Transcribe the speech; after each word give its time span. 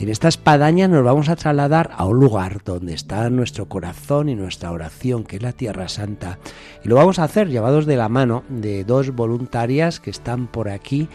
En 0.00 0.08
esta 0.08 0.28
espadaña 0.28 0.86
nos 0.86 1.02
vamos 1.02 1.28
a 1.28 1.34
trasladar 1.34 1.90
a 1.96 2.06
un 2.06 2.20
lugar 2.20 2.62
donde 2.64 2.94
está 2.94 3.28
nuestro 3.30 3.68
corazón 3.68 4.28
y 4.28 4.36
nuestra 4.36 4.70
oración, 4.70 5.24
que 5.24 5.36
es 5.36 5.42
la 5.42 5.52
Tierra 5.52 5.88
Santa. 5.88 6.38
Y 6.84 6.88
lo 6.88 6.94
vamos 6.94 7.18
a 7.18 7.24
hacer 7.24 7.48
llevados 7.48 7.84
de 7.84 7.96
la 7.96 8.08
mano 8.08 8.44
de 8.48 8.84
dos 8.84 9.10
voluntarias 9.10 9.98
que 9.98 10.10
están 10.10 10.46
por 10.46 10.68
aquí 10.68 11.08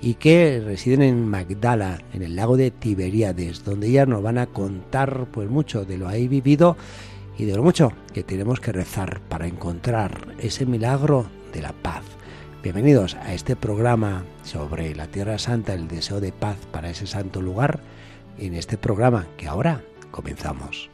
y 0.00 0.14
que 0.14 0.62
residen 0.64 1.02
en 1.02 1.28
Magdala, 1.28 1.98
en 2.12 2.22
el 2.22 2.36
lago 2.36 2.56
de 2.56 2.70
Tiberíades, 2.70 3.64
donde 3.64 3.88
ellas 3.88 4.06
nos 4.06 4.22
van 4.22 4.38
a 4.38 4.46
contar 4.46 5.26
pues 5.32 5.50
mucho 5.50 5.84
de 5.84 5.98
lo 5.98 6.06
ahí 6.06 6.28
vivido 6.28 6.76
y 7.38 7.44
de 7.44 7.56
lo 7.56 7.64
mucho 7.64 7.92
que 8.14 8.22
tenemos 8.22 8.60
que 8.60 8.70
rezar 8.70 9.20
para 9.28 9.48
encontrar 9.48 10.28
ese 10.38 10.64
milagro 10.64 11.26
de 11.52 11.62
la 11.62 11.72
paz. 11.72 12.04
Bienvenidos 12.62 13.16
a 13.16 13.34
este 13.34 13.56
programa 13.56 14.22
sobre 14.44 14.94
la 14.94 15.08
Tierra 15.08 15.38
Santa, 15.38 15.74
el 15.74 15.88
deseo 15.88 16.20
de 16.20 16.30
paz 16.30 16.56
para 16.70 16.90
ese 16.90 17.08
santo 17.08 17.42
lugar 17.42 17.80
en 18.38 18.54
este 18.54 18.78
programa 18.78 19.26
que 19.36 19.46
ahora 19.46 19.82
comenzamos. 20.10 20.90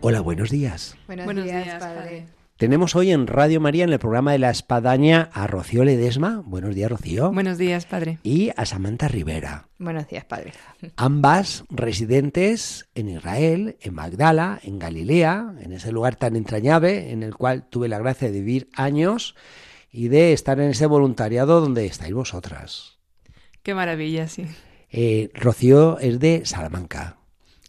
Hola, 0.00 0.20
buenos 0.20 0.50
días. 0.50 0.96
Buenos, 1.06 1.44
días, 1.44 1.78
padre. 1.82 2.26
Tenemos 2.58 2.96
hoy 2.96 3.12
en 3.12 3.28
Radio 3.28 3.60
María, 3.60 3.84
en 3.84 3.92
el 3.92 4.00
programa 4.00 4.32
de 4.32 4.40
la 4.40 4.50
Espadaña, 4.50 5.30
a 5.32 5.46
Rocío 5.46 5.84
Ledesma. 5.84 6.42
Buenos 6.44 6.74
días, 6.74 6.90
Rocío. 6.90 7.30
Buenos 7.30 7.56
días, 7.56 7.86
padre. 7.86 8.18
Y 8.24 8.50
a 8.56 8.66
Samantha 8.66 9.06
Rivera. 9.06 9.68
Buenos 9.78 10.08
días, 10.08 10.24
padre. 10.24 10.52
Ambas 10.96 11.62
residentes 11.70 12.88
en 12.96 13.10
Israel, 13.10 13.76
en 13.80 13.94
Magdala, 13.94 14.58
en 14.64 14.80
Galilea, 14.80 15.54
en 15.60 15.72
ese 15.72 15.92
lugar 15.92 16.16
tan 16.16 16.34
entrañable 16.34 17.12
en 17.12 17.22
el 17.22 17.36
cual 17.36 17.68
tuve 17.70 17.86
la 17.86 18.00
gracia 18.00 18.28
de 18.28 18.40
vivir 18.40 18.68
años 18.74 19.36
y 19.92 20.08
de 20.08 20.32
estar 20.32 20.58
en 20.58 20.70
ese 20.70 20.86
voluntariado 20.86 21.60
donde 21.60 21.86
estáis 21.86 22.12
vosotras. 22.12 22.98
Qué 23.62 23.72
maravilla, 23.72 24.26
sí. 24.26 24.46
Eh, 24.90 25.30
Rocío 25.32 26.00
es 26.00 26.18
de 26.18 26.44
Salamanca. 26.44 27.18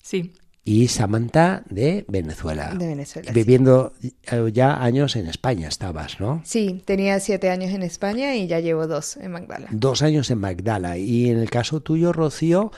Sí 0.02 0.34
y 0.70 0.88
Samantha 0.88 1.64
de 1.68 2.06
Venezuela. 2.08 2.76
De 2.76 2.86
Venezuela. 2.86 3.32
Viviendo 3.32 3.92
eh, 4.02 4.52
ya 4.54 4.84
años 4.84 5.16
en 5.16 5.26
España 5.26 5.68
estabas, 5.68 6.20
¿no? 6.20 6.44
Sí, 6.46 6.84
tenía 6.86 7.20
siete 7.20 7.50
años 7.50 7.72
en 7.72 7.82
España 7.82 8.36
y 8.36 8.46
ya 8.46 8.60
llevo 8.60 8.86
dos 8.86 9.18
en 9.18 9.32
Magdala. 9.32 9.68
Dos 9.72 10.04
años 10.04 10.30
en 10.30 10.38
Magdala. 10.38 11.00
Y 11.00 11.32
en 11.32 11.40
el 11.40 11.50
caso 11.50 11.80
tuyo, 11.82 12.14
Rocío, 12.14 12.72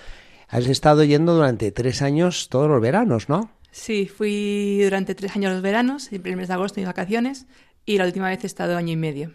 has 0.48 0.67
estado 0.67 1.03
yendo 1.03 1.36
durante 1.36 1.73
tres 1.73 2.02
años 2.02 2.48
todos 2.48 2.70
los 2.70 2.80
veranos, 2.80 3.28
¿no? 3.28 3.52
Sí, 3.72 4.05
fui 4.05 4.80
durante 4.81 5.14
tres 5.14 5.36
años 5.36 5.52
los 5.52 5.61
veranos, 5.61 6.14
el 6.14 6.38
mes 6.38 6.48
de 6.48 6.53
agosto 6.53 6.80
y 6.80 6.86
vacaciones, 6.86 7.45
y 7.86 7.98
la 7.98 8.05
última 8.05 8.30
vez 8.30 8.42
he 8.45 8.48
estado 8.48 8.77
año 8.77 8.94
y 8.94 8.98
medio. 8.98 9.33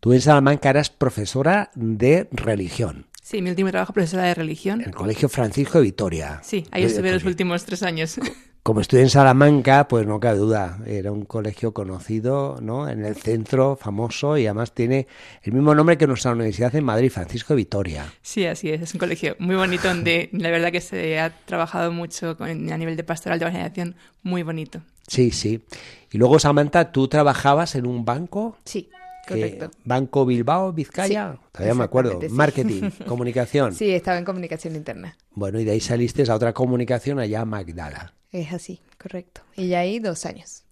Tú 0.00 0.14
en 0.14 0.22
Salamanca 0.22 0.70
eras 0.70 0.88
profesora 0.88 1.70
de 1.74 2.26
religión. 2.32 3.04
Sí, 3.28 3.42
mi 3.42 3.50
último 3.50 3.70
trabajo 3.70 3.92
profesora 3.92 4.22
de 4.22 4.34
religión. 4.34 4.80
En 4.80 4.86
el 4.86 4.94
Colegio 4.94 5.28
Francisco 5.28 5.76
de 5.76 5.84
Vitoria. 5.84 6.40
Sí, 6.42 6.64
ahí 6.70 6.84
estuve 6.84 7.12
los 7.12 7.24
últimos 7.24 7.62
tres 7.66 7.82
años. 7.82 8.18
Como 8.62 8.80
estuve 8.80 9.02
en 9.02 9.10
Salamanca, 9.10 9.86
pues 9.86 10.06
no 10.06 10.18
cabe 10.18 10.38
duda, 10.38 10.78
era 10.86 11.12
un 11.12 11.26
colegio 11.26 11.74
conocido, 11.74 12.58
¿no? 12.62 12.88
En 12.88 13.04
el 13.04 13.16
centro, 13.16 13.76
famoso, 13.76 14.38
y 14.38 14.46
además 14.46 14.72
tiene 14.72 15.08
el 15.42 15.52
mismo 15.52 15.74
nombre 15.74 15.98
que 15.98 16.06
nuestra 16.06 16.32
universidad 16.32 16.74
en 16.74 16.84
Madrid, 16.84 17.10
Francisco 17.10 17.52
de 17.52 17.58
Vitoria. 17.58 18.10
Sí, 18.22 18.46
así 18.46 18.70
es, 18.70 18.80
es 18.80 18.94
un 18.94 18.98
colegio 18.98 19.36
muy 19.38 19.56
bonito 19.56 19.88
donde 19.88 20.30
la 20.32 20.48
verdad 20.48 20.72
que 20.72 20.80
se 20.80 21.20
ha 21.20 21.28
trabajado 21.44 21.92
mucho 21.92 22.34
a 22.40 22.54
nivel 22.54 22.96
de 22.96 23.04
pastoral 23.04 23.38
de 23.38 23.44
evangelización, 23.44 23.94
muy 24.22 24.42
bonito. 24.42 24.80
Sí, 25.06 25.32
sí. 25.32 25.60
Y 26.10 26.16
luego, 26.16 26.38
Samantha, 26.38 26.92
¿tú 26.92 27.08
trabajabas 27.08 27.74
en 27.74 27.84
un 27.84 28.06
banco? 28.06 28.56
Sí. 28.64 28.88
Correcto. 29.28 29.70
Banco 29.84 30.24
Bilbao, 30.24 30.72
Vizcaya, 30.72 31.38
todavía 31.52 31.74
me 31.74 31.84
acuerdo. 31.84 32.18
Marketing, 32.30 32.90
comunicación. 33.06 33.74
Sí, 33.74 33.90
estaba 33.90 34.18
en 34.18 34.24
comunicación 34.24 34.74
interna. 34.76 35.16
Bueno, 35.32 35.60
y 35.60 35.64
de 35.64 35.72
ahí 35.72 35.80
saliste 35.80 36.24
a 36.28 36.34
otra 36.34 36.52
comunicación 36.52 37.18
allá 37.18 37.42
a 37.42 37.44
Magdala. 37.44 38.14
Es 38.32 38.52
así, 38.52 38.80
correcto. 39.00 39.42
Y 39.56 39.68
ya 39.68 39.80
ahí 39.80 39.98
dos 39.98 40.26
años. 40.26 40.64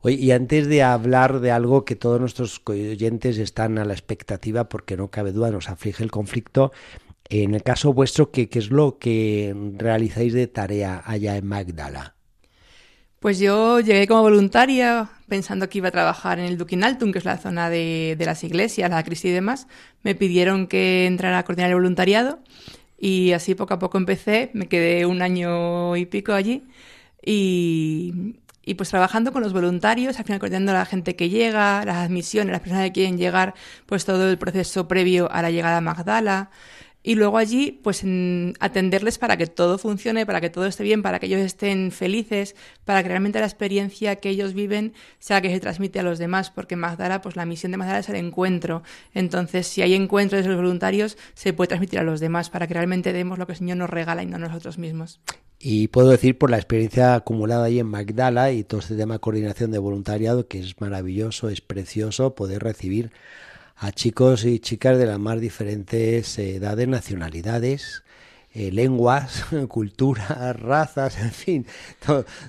Oye, 0.00 0.16
y 0.16 0.30
antes 0.30 0.68
de 0.68 0.82
hablar 0.82 1.40
de 1.40 1.50
algo 1.50 1.84
que 1.84 1.96
todos 1.96 2.20
nuestros 2.20 2.62
oyentes 2.66 3.38
están 3.38 3.78
a 3.78 3.84
la 3.84 3.94
expectativa, 3.94 4.68
porque 4.68 4.96
no 4.96 5.08
cabe 5.08 5.32
duda, 5.32 5.50
nos 5.50 5.68
aflige 5.68 6.04
el 6.04 6.10
conflicto, 6.10 6.72
en 7.28 7.54
el 7.54 7.62
caso 7.62 7.92
vuestro, 7.92 8.30
¿qué, 8.30 8.48
qué 8.48 8.58
es 8.58 8.70
lo 8.70 8.98
que 8.98 9.54
realizáis 9.76 10.32
de 10.32 10.46
tarea 10.46 11.02
allá 11.04 11.36
en 11.36 11.46
Magdala? 11.46 12.14
Pues 13.20 13.40
yo 13.40 13.80
llegué 13.80 14.06
como 14.06 14.22
voluntaria 14.22 15.10
pensando 15.28 15.68
que 15.68 15.78
iba 15.78 15.88
a 15.88 15.90
trabajar 15.90 16.38
en 16.38 16.44
el 16.46 16.56
Duquinaltum, 16.56 17.10
que 17.12 17.18
es 17.18 17.24
la 17.24 17.36
zona 17.36 17.68
de, 17.68 18.16
las 18.20 18.44
iglesias, 18.44 18.88
la 18.90 19.02
Cristi 19.02 19.28
y 19.28 19.32
demás. 19.32 19.66
Me 20.04 20.14
pidieron 20.14 20.68
que 20.68 21.06
entrara 21.06 21.38
a 21.38 21.44
coordinar 21.44 21.70
el 21.70 21.76
voluntariado 21.76 22.38
y 22.96 23.32
así 23.32 23.56
poco 23.56 23.74
a 23.74 23.78
poco 23.80 23.98
empecé. 23.98 24.50
Me 24.54 24.68
quedé 24.68 25.04
un 25.04 25.20
año 25.22 25.96
y 25.96 26.06
pico 26.06 26.32
allí 26.32 26.62
y, 27.24 28.36
y 28.64 28.74
pues 28.74 28.90
trabajando 28.90 29.32
con 29.32 29.42
los 29.42 29.52
voluntarios, 29.52 30.18
al 30.18 30.24
final 30.24 30.38
coordinando 30.38 30.70
a 30.70 30.76
la 30.76 30.86
gente 30.86 31.16
que 31.16 31.28
llega, 31.28 31.84
las 31.84 31.96
admisiones, 31.96 32.52
las 32.52 32.60
personas 32.60 32.84
que 32.84 32.92
quieren 32.92 33.18
llegar, 33.18 33.54
pues 33.86 34.04
todo 34.04 34.30
el 34.30 34.38
proceso 34.38 34.86
previo 34.86 35.28
a 35.32 35.42
la 35.42 35.50
llegada 35.50 35.78
a 35.78 35.80
Magdala 35.80 36.50
y 37.08 37.14
luego 37.14 37.38
allí 37.38 37.80
pues 37.82 38.04
atenderles 38.60 39.16
para 39.16 39.38
que 39.38 39.46
todo 39.46 39.78
funcione, 39.78 40.26
para 40.26 40.42
que 40.42 40.50
todo 40.50 40.66
esté 40.66 40.82
bien, 40.82 41.00
para 41.00 41.18
que 41.18 41.24
ellos 41.24 41.40
estén 41.40 41.90
felices, 41.90 42.54
para 42.84 43.02
que 43.02 43.08
realmente 43.08 43.40
la 43.40 43.46
experiencia 43.46 44.16
que 44.16 44.28
ellos 44.28 44.52
viven 44.52 44.92
sea 45.18 45.40
que 45.40 45.48
se 45.48 45.58
transmite 45.58 46.00
a 46.00 46.02
los 46.02 46.18
demás, 46.18 46.50
porque 46.50 46.76
Magdala, 46.76 47.22
pues 47.22 47.34
la 47.34 47.46
misión 47.46 47.72
de 47.72 47.78
Magdala 47.78 48.00
es 48.00 48.10
el 48.10 48.16
encuentro. 48.16 48.82
Entonces, 49.14 49.66
si 49.66 49.80
hay 49.80 49.94
encuentros 49.94 50.42
de 50.42 50.48
los 50.48 50.58
voluntarios, 50.58 51.16
se 51.32 51.54
puede 51.54 51.68
transmitir 51.68 51.98
a 51.98 52.02
los 52.02 52.20
demás 52.20 52.50
para 52.50 52.66
que 52.66 52.74
realmente 52.74 53.14
demos 53.14 53.38
lo 53.38 53.46
que 53.46 53.52
el 53.52 53.58
Señor 53.58 53.78
nos 53.78 53.88
regala 53.88 54.22
y 54.22 54.26
no 54.26 54.36
nosotros 54.36 54.76
mismos. 54.76 55.18
Y 55.58 55.88
puedo 55.88 56.10
decir 56.10 56.36
por 56.36 56.50
la 56.50 56.58
experiencia 56.58 57.14
acumulada 57.14 57.64
ahí 57.64 57.78
en 57.78 57.86
Magdala 57.86 58.52
y 58.52 58.64
todo 58.64 58.80
este 58.80 58.96
tema 58.96 59.14
de 59.14 59.20
coordinación 59.20 59.70
de 59.70 59.78
voluntariado 59.78 60.46
que 60.46 60.60
es 60.60 60.78
maravilloso, 60.78 61.48
es 61.48 61.62
precioso 61.62 62.34
poder 62.34 62.62
recibir 62.62 63.12
a 63.78 63.92
chicos 63.92 64.44
y 64.44 64.58
chicas 64.58 64.98
de 64.98 65.06
las 65.06 65.18
más 65.18 65.40
diferentes 65.40 66.38
edades, 66.38 66.88
nacionalidades, 66.88 68.02
eh, 68.52 68.72
lenguas, 68.72 69.44
culturas, 69.68 70.60
razas, 70.60 71.18
en 71.18 71.32
fin, 71.32 71.66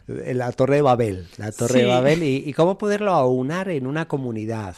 la 0.08 0.52
Torre 0.52 0.78
de 0.78 0.82
Babel, 0.82 1.28
la 1.38 1.52
Torre 1.52 1.82
de 1.82 1.86
Babel 1.86 2.24
y, 2.24 2.52
cómo 2.54 2.78
poderlo 2.78 3.12
aunar 3.12 3.70
en 3.70 3.86
una 3.86 4.08
comunidad. 4.08 4.76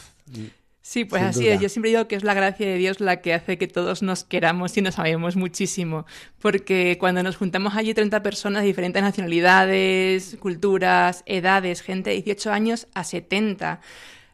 Sí, 0.82 1.06
pues 1.06 1.22
así 1.22 1.48
es. 1.48 1.62
Yo 1.62 1.70
siempre 1.70 1.92
digo 1.92 2.08
que 2.08 2.16
es 2.16 2.24
la 2.24 2.34
gracia 2.34 2.68
de 2.68 2.76
Dios 2.76 3.00
la 3.00 3.22
que 3.22 3.34
hace 3.34 3.58
que 3.58 3.68
todos 3.68 4.02
nos 4.02 4.26
queramos 4.26 4.76
y 4.76 4.82
nos 4.82 5.00
amemos 5.00 5.38
muchísimo. 5.38 6.06
Porque 6.40 6.98
cuando 7.00 7.24
nos 7.24 7.38
juntamos 7.38 7.76
allí 7.76 7.94
30 7.94 8.22
personas 8.24 8.64
de 8.64 8.68
diferentes 8.68 9.02
nacionalidades, 9.02 10.36
culturas, 10.40 11.24
edades, 11.28 11.82
gente 11.82 12.10
de 12.10 12.18
18 12.18 12.52
años 12.52 12.88
a 12.94 13.06
70, 13.06 13.80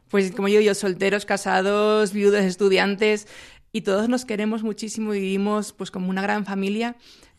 pues 0.09 0.31
como 0.31 0.48
yo, 0.48 0.62
yo 0.62 0.74
solteros, 0.74 1.25
casados, 1.25 2.13
viudos, 2.13 2.42
estudiantes, 2.42 3.27
y 3.71 3.81
todos 3.81 4.09
nos 4.09 4.25
queremos 4.25 4.63
muchísimo 4.63 5.13
y 5.13 5.19
vivimos 5.19 5.74
pues 5.74 5.92
como 5.92 6.09
una 6.09 6.21
gran 6.21 6.45
familia. 6.45 6.95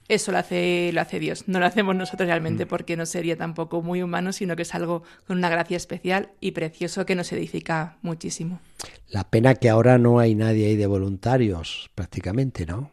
Eso 0.08 0.32
lo 0.32 0.38
hace, 0.38 0.90
lo 0.94 1.02
hace 1.02 1.18
Dios, 1.18 1.44
no 1.48 1.58
lo 1.58 1.66
hacemos 1.66 1.94
nosotros 1.94 2.26
realmente 2.26 2.64
mm. 2.64 2.68
porque 2.68 2.96
no 2.96 3.04
sería 3.04 3.36
tampoco 3.36 3.82
muy 3.82 4.02
humano, 4.02 4.32
sino 4.32 4.56
que 4.56 4.62
es 4.62 4.74
algo 4.74 5.02
con 5.26 5.36
una 5.36 5.50
gracia 5.50 5.76
especial 5.76 6.30
y 6.40 6.52
precioso 6.52 7.04
que 7.04 7.14
nos 7.14 7.30
edifica 7.32 7.98
muchísimo. 8.00 8.60
La 9.08 9.24
pena 9.24 9.54
que 9.54 9.68
ahora 9.68 9.98
no 9.98 10.18
hay 10.18 10.34
nadie 10.34 10.68
ahí 10.68 10.76
de 10.76 10.86
voluntarios, 10.86 11.90
prácticamente, 11.94 12.64
¿no? 12.64 12.90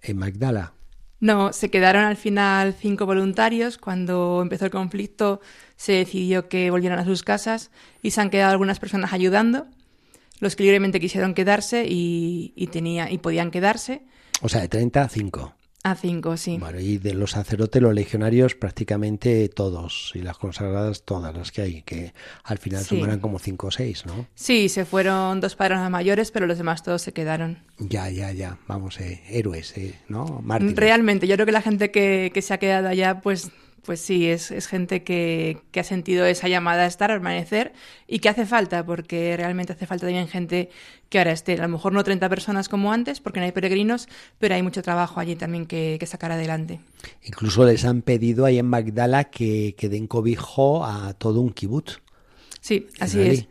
En 0.00 0.18
Magdala. 0.18 0.74
No, 1.22 1.52
se 1.52 1.70
quedaron 1.70 2.02
al 2.02 2.16
final 2.16 2.74
cinco 2.74 3.06
voluntarios. 3.06 3.78
Cuando 3.78 4.40
empezó 4.42 4.64
el 4.64 4.72
conflicto 4.72 5.40
se 5.76 5.92
decidió 5.92 6.48
que 6.48 6.68
volvieran 6.72 6.98
a 6.98 7.04
sus 7.04 7.22
casas 7.22 7.70
y 8.02 8.10
se 8.10 8.20
han 8.20 8.28
quedado 8.28 8.50
algunas 8.50 8.80
personas 8.80 9.12
ayudando. 9.12 9.68
Los 10.40 10.56
que 10.56 10.64
libremente 10.64 10.98
quisieron 10.98 11.34
quedarse 11.34 11.84
y, 11.88 12.68
tenía, 12.72 13.08
y 13.08 13.18
podían 13.18 13.52
quedarse. 13.52 14.02
O 14.40 14.48
sea, 14.48 14.62
de 14.62 14.68
30 14.68 15.00
a 15.00 15.08
5. 15.08 15.54
A 15.84 15.96
cinco, 15.96 16.36
sí. 16.36 16.58
Bueno, 16.58 16.78
y 16.78 16.98
de 16.98 17.12
los 17.12 17.32
sacerdotes, 17.32 17.82
los 17.82 17.92
legionarios, 17.92 18.54
prácticamente 18.54 19.48
todos, 19.48 20.12
y 20.14 20.20
las 20.20 20.38
consagradas 20.38 21.02
todas 21.02 21.34
las 21.34 21.50
que 21.50 21.62
hay, 21.62 21.82
que 21.82 22.12
al 22.44 22.58
final 22.58 22.84
Sí. 22.84 23.02
como 23.20 23.40
cinco 23.40 23.66
o 23.66 23.70
seis, 23.72 24.06
¿no? 24.06 24.26
Sí, 24.36 24.68
se 24.68 24.84
fueron 24.84 25.40
dos 25.40 25.56
padres 25.56 25.78
mayores, 25.90 26.30
pero 26.30 26.46
los 26.46 26.56
demás 26.58 26.84
todos 26.84 27.02
se 27.02 27.12
quedaron. 27.12 27.58
Ya, 27.78 28.08
ya, 28.10 28.30
ya, 28.30 28.58
vamos, 28.68 29.00
eh, 29.00 29.22
héroes, 29.28 29.76
eh, 29.76 29.98
¿no? 30.08 30.40
Mártires. 30.44 30.76
Realmente, 30.76 31.26
yo 31.26 31.34
creo 31.34 31.46
que 31.46 31.52
la 31.52 31.62
gente 31.62 31.90
que, 31.90 32.30
que 32.32 32.42
se 32.42 32.54
ha 32.54 32.58
quedado 32.58 32.86
allá, 32.88 33.20
pues, 33.20 33.50
pues 33.84 34.00
sí, 34.00 34.28
es, 34.28 34.50
es 34.50 34.68
gente 34.68 35.02
que, 35.02 35.58
que 35.72 35.80
ha 35.80 35.84
sentido 35.84 36.24
esa 36.24 36.48
llamada 36.48 36.82
a 36.82 36.86
estar, 36.86 37.10
a 37.10 37.14
permanecer, 37.14 37.72
y 38.06 38.20
que 38.20 38.28
hace 38.28 38.46
falta, 38.46 38.86
porque 38.86 39.36
realmente 39.36 39.72
hace 39.72 39.86
falta 39.86 40.06
también 40.06 40.28
gente 40.28 40.70
que 41.08 41.18
ahora 41.18 41.32
esté. 41.32 41.54
A 41.54 41.62
lo 41.62 41.68
mejor 41.68 41.92
no 41.92 42.04
30 42.04 42.28
personas 42.28 42.68
como 42.68 42.92
antes, 42.92 43.20
porque 43.20 43.40
no 43.40 43.46
hay 43.46 43.52
peregrinos, 43.52 44.08
pero 44.38 44.54
hay 44.54 44.62
mucho 44.62 44.82
trabajo 44.82 45.18
allí 45.18 45.34
también 45.34 45.66
que, 45.66 45.96
que 45.98 46.06
sacar 46.06 46.30
adelante. 46.30 46.80
Incluso 47.24 47.64
les 47.64 47.84
han 47.84 48.02
pedido 48.02 48.44
ahí 48.44 48.58
en 48.58 48.66
Magdala 48.66 49.24
que, 49.24 49.74
que 49.76 49.88
den 49.88 50.06
cobijo 50.06 50.84
a 50.84 51.14
todo 51.14 51.40
un 51.40 51.52
kibutz. 51.52 52.00
Sí, 52.60 52.86
así 53.00 53.20
es. 53.20 53.46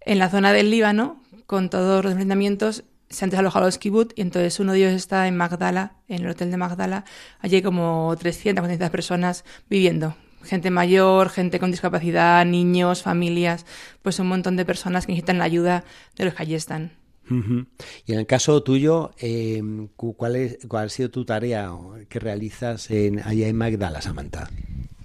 En 0.00 0.18
la 0.18 0.30
zona 0.30 0.52
del 0.52 0.70
Líbano, 0.70 1.22
con 1.46 1.68
todos 1.68 2.02
los 2.02 2.12
enfrentamientos, 2.12 2.84
se 3.08 3.24
han 3.24 3.30
desalojado 3.30 3.66
los 3.66 3.78
kibbutz 3.78 4.12
y 4.16 4.22
entonces 4.22 4.58
uno 4.60 4.72
de 4.72 4.78
ellos 4.78 4.92
está 4.92 5.28
en 5.28 5.36
Magdala, 5.36 5.94
en 6.08 6.24
el 6.24 6.30
hotel 6.30 6.50
de 6.50 6.56
Magdala. 6.56 7.04
Allí 7.40 7.56
hay 7.56 7.62
como 7.62 8.14
300, 8.18 8.60
400 8.62 8.90
personas 8.90 9.44
viviendo. 9.70 10.16
Gente 10.42 10.70
mayor, 10.70 11.28
gente 11.30 11.58
con 11.58 11.70
discapacidad, 11.72 12.44
niños, 12.46 13.02
familias, 13.02 13.66
pues 14.02 14.18
un 14.20 14.28
montón 14.28 14.56
de 14.56 14.64
personas 14.64 15.06
que 15.06 15.12
necesitan 15.12 15.38
la 15.38 15.44
ayuda 15.44 15.84
de 16.16 16.24
los 16.24 16.34
que 16.34 16.42
allí 16.42 16.54
están. 16.54 16.92
Y 18.06 18.12
en 18.12 18.18
el 18.20 18.26
caso 18.26 18.62
tuyo, 18.62 19.10
eh, 19.18 19.60
cu- 19.96 20.14
¿cuál, 20.16 20.36
es, 20.36 20.58
¿cuál 20.68 20.86
ha 20.86 20.88
sido 20.88 21.10
tu 21.10 21.24
tarea 21.24 21.72
que 22.08 22.20
realizas 22.20 22.88
en, 22.92 23.18
allá 23.20 23.48
en 23.48 23.56
Magdala, 23.56 24.00
Samantha? 24.00 24.48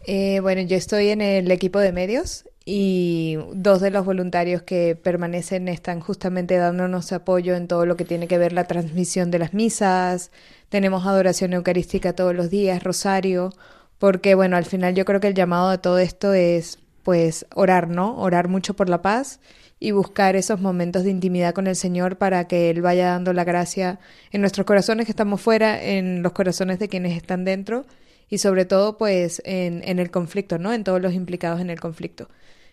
Eh, 0.06 0.40
bueno, 0.42 0.62
yo 0.62 0.78
estoy 0.78 1.10
en 1.10 1.22
el 1.22 1.52
equipo 1.52 1.80
de 1.80 1.92
medios 1.92 2.46
y 2.66 3.38
dos 3.54 3.82
de 3.82 3.92
los 3.92 4.06
voluntarios 4.06 4.64
que 4.64 4.96
permanecen 4.96 5.68
están 5.68 6.00
justamente 6.00 6.56
dándonos 6.56 7.12
apoyo 7.12 7.56
en 7.56 7.68
todo 7.68 7.86
lo 7.86 7.96
que 7.98 8.06
tiene 8.06 8.28
que 8.28 8.38
ver 8.38 8.54
la 8.54 8.66
transmisión 8.66 9.30
de 9.32 9.40
las 9.40 9.54
misas. 9.54 10.32
Tenemos 10.70 11.06
adoración 11.06 11.54
eucarística 11.54 12.14
todos 12.14 12.36
los 12.36 12.50
días, 12.50 12.84
rosario, 12.84 13.52
porque 14.00 14.36
bueno, 14.36 14.58
al 14.58 14.66
final 14.66 14.96
yo 14.96 15.06
creo 15.06 15.20
que 15.20 15.28
el 15.28 15.36
llamado 15.36 15.70
de 15.70 15.78
todo 15.78 16.00
esto 16.00 16.34
es 16.34 16.80
pues 17.04 17.46
orar, 17.56 17.90
¿no? 17.90 18.18
Orar 18.20 18.48
mucho 18.48 18.76
por 18.76 18.90
la 18.90 19.02
paz 19.02 19.40
y 19.80 19.92
buscar 19.92 20.36
esos 20.36 20.62
momentos 20.62 21.04
de 21.04 21.12
intimidad 21.12 21.54
con 21.54 21.68
el 21.68 21.76
Señor 21.76 22.18
para 22.18 22.48
que 22.48 22.70
Él 22.70 22.82
vaya 22.82 23.08
dando 23.08 23.34
la 23.34 23.44
gracia 23.44 24.00
en 24.32 24.42
nuestros 24.42 24.66
corazones 24.66 25.06
que 25.06 25.12
estamos 25.12 25.42
fuera, 25.42 25.82
en 25.84 26.22
los 26.24 26.32
corazones 26.34 26.80
de 26.80 26.90
quienes 26.90 27.18
están 27.18 27.46
dentro 27.46 27.86
y 28.32 28.40
sobre 28.40 28.66
todo 28.66 28.98
pues 28.98 29.42
en, 29.46 29.84
en 29.86 30.00
el 30.00 30.10
conflicto, 30.10 30.58
¿no? 30.58 30.74
En 30.74 30.84
todos 30.84 31.02
los 31.02 31.14
implicados 31.14 31.62
en 31.62 31.70
el 31.70 31.80
conflicto. 31.80 32.30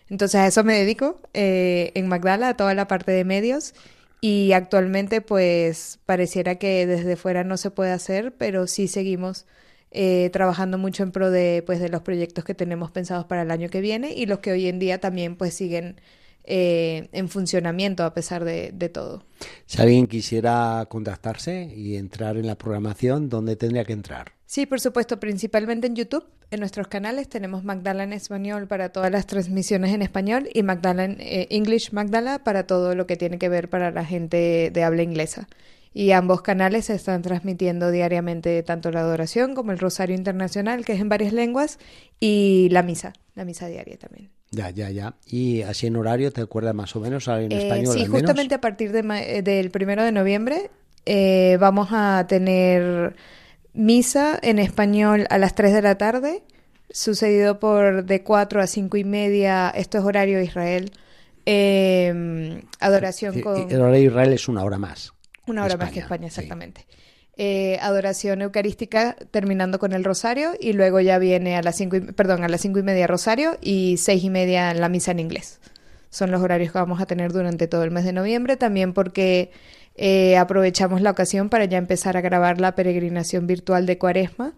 Entonces 0.09 0.35
a 0.41 0.47
eso 0.47 0.63
me 0.63 0.73
dedico 0.73 1.19
eh, 1.33 1.91
en 1.95 2.07
Magdala, 2.07 2.49
a 2.49 2.57
toda 2.57 2.73
la 2.73 2.87
parte 2.87 3.11
de 3.11 3.25
medios 3.25 3.75
y 4.21 4.53
actualmente 4.53 5.21
pues 5.21 5.99
pareciera 6.05 6.55
que 6.55 6.87
desde 6.87 7.15
fuera 7.17 7.43
no 7.43 7.57
se 7.57 7.71
puede 7.71 7.91
hacer, 7.91 8.33
pero 8.37 8.67
sí 8.67 8.87
seguimos 8.87 9.45
eh, 9.91 10.29
trabajando 10.31 10.77
mucho 10.77 11.03
en 11.03 11.11
pro 11.11 11.29
de 11.29 11.63
pues 11.65 11.79
de 11.79 11.89
los 11.89 12.01
proyectos 12.03 12.45
que 12.45 12.55
tenemos 12.55 12.91
pensados 12.91 13.25
para 13.25 13.41
el 13.43 13.51
año 13.51 13.69
que 13.69 13.81
viene 13.81 14.13
y 14.13 14.25
los 14.27 14.39
que 14.39 14.51
hoy 14.51 14.67
en 14.67 14.79
día 14.79 14.99
también 14.99 15.35
pues 15.35 15.53
siguen 15.53 15.99
eh, 16.49 17.09
en 17.11 17.29
funcionamiento 17.29 18.03
a 18.03 18.13
pesar 18.13 18.43
de, 18.43 18.71
de 18.73 18.89
todo. 18.89 19.23
Si 19.67 19.81
alguien 19.81 20.07
quisiera 20.07 20.85
contactarse 20.89 21.71
y 21.75 21.95
entrar 21.95 22.37
en 22.37 22.47
la 22.47 22.57
programación, 22.57 23.29
¿dónde 23.29 23.55
tendría 23.55 23.85
que 23.85 23.93
entrar? 23.93 24.33
Sí, 24.47 24.65
por 24.65 24.79
supuesto, 24.79 25.19
principalmente 25.19 25.85
en 25.85 25.95
YouTube. 25.95 26.25
En 26.49 26.59
nuestros 26.61 26.87
canales 26.87 27.29
tenemos 27.29 27.63
Magdala 27.63 28.03
en 28.03 28.13
español 28.13 28.67
para 28.67 28.89
todas 28.89 29.11
las 29.11 29.27
transmisiones 29.27 29.93
en 29.93 30.01
español 30.01 30.49
y 30.51 30.63
Magdala 30.63 31.05
en 31.05 31.17
eh, 31.19 31.45
English 31.51 31.91
Magdala 31.91 32.43
para 32.43 32.65
todo 32.65 32.95
lo 32.95 33.05
que 33.05 33.15
tiene 33.15 33.37
que 33.37 33.47
ver 33.47 33.69
para 33.69 33.91
la 33.91 34.03
gente 34.03 34.71
de 34.73 34.83
habla 34.83 35.03
inglesa. 35.03 35.47
Y 35.93 36.11
ambos 36.11 36.41
canales 36.41 36.85
se 36.85 36.95
están 36.95 37.21
transmitiendo 37.21 37.91
diariamente 37.91 38.63
tanto 38.63 38.89
la 38.89 39.01
adoración 39.01 39.53
como 39.53 39.71
el 39.71 39.77
Rosario 39.77 40.15
Internacional, 40.15 40.83
que 40.83 40.93
es 40.93 40.99
en 40.99 41.09
varias 41.09 41.33
lenguas, 41.33 41.77
y 42.19 42.69
la 42.71 42.81
misa, 42.81 43.13
la 43.35 43.45
misa 43.45 43.67
diaria 43.67 43.97
también. 43.97 44.31
Ya, 44.51 44.69
ya, 44.71 44.89
ya. 44.89 45.13
Y 45.25 45.61
así 45.61 45.87
en 45.87 45.95
horario, 45.95 46.31
¿te 46.31 46.41
acuerdas 46.41 46.73
más 46.73 46.95
o 46.95 46.99
menos? 46.99 47.27
En 47.27 47.51
Eh, 47.51 47.57
español 47.57 47.93
sí, 47.93 47.99
menos? 47.99 48.11
justamente 48.11 48.55
a 48.55 48.61
partir 48.61 48.91
de 48.91 49.03
ma- 49.03 49.21
eh, 49.21 49.41
del 49.43 49.69
primero 49.69 50.03
de 50.03 50.11
noviembre 50.11 50.71
eh, 51.05 51.57
vamos 51.59 51.89
a 51.91 52.25
tener 52.27 53.15
misa 53.73 54.39
en 54.41 54.59
español 54.59 55.27
a 55.29 55.37
las 55.37 55.53
3 55.55 55.73
de 55.73 55.81
la 55.81 55.97
tarde, 55.97 56.43
sucedido 56.89 57.59
por 57.59 58.05
de 58.05 58.23
4 58.23 58.61
a 58.61 58.67
5 58.67 58.97
y 58.97 59.03
media, 59.03 59.69
esto 59.69 59.99
es 59.99 60.03
horario 60.03 60.41
Israel, 60.41 60.91
eh, 61.45 62.61
adoración 62.79 63.35
Sí, 63.35 63.41
con... 63.41 63.71
El 63.71 63.81
horario 63.81 63.99
de 64.01 64.05
Israel 64.07 64.33
es 64.33 64.47
una 64.47 64.63
hora 64.63 64.77
más. 64.79 65.13
Una 65.45 65.63
hora 65.63 65.77
más 65.77 65.91
que 65.91 65.99
España, 65.99 66.29
sí. 66.29 66.49
Eh, 67.41 67.79
adoración 67.81 68.41
eucarística 68.41 69.15
terminando 69.31 69.79
con 69.79 69.93
el 69.93 70.03
rosario 70.03 70.55
y 70.59 70.73
luego 70.73 70.99
ya 70.99 71.17
viene 71.19 71.55
a 71.55 71.61
las 71.61 71.77
cinco 71.77 71.95
y, 71.95 72.01
perdón, 72.01 72.43
a 72.43 72.49
las 72.49 72.59
cinco 72.59 72.79
y 72.79 72.83
media 72.83 73.07
rosario 73.07 73.57
y 73.61 73.95
seis 73.95 74.25
y 74.25 74.29
media 74.29 74.73
la 74.73 74.89
misa 74.89 75.11
en 75.11 75.19
inglés. 75.19 75.61
Son 76.09 76.31
los 76.31 76.41
horarios 76.41 76.73
que 76.73 76.79
vamos 76.79 76.99
a 76.99 77.05
tener 77.05 77.31
durante 77.31 77.69
todo 77.69 77.85
el 77.85 77.91
mes 77.91 78.03
de 78.03 78.11
noviembre, 78.11 78.57
también 78.57 78.91
porque 78.91 79.51
eh, 79.95 80.35
aprovechamos 80.35 80.99
la 80.99 81.11
ocasión 81.11 81.47
para 81.47 81.63
ya 81.63 81.77
empezar 81.77 82.17
a 82.17 82.21
grabar 82.21 82.59
la 82.59 82.75
peregrinación 82.75 83.47
virtual 83.47 83.85
de 83.85 83.97
Cuaresma, 83.97 84.51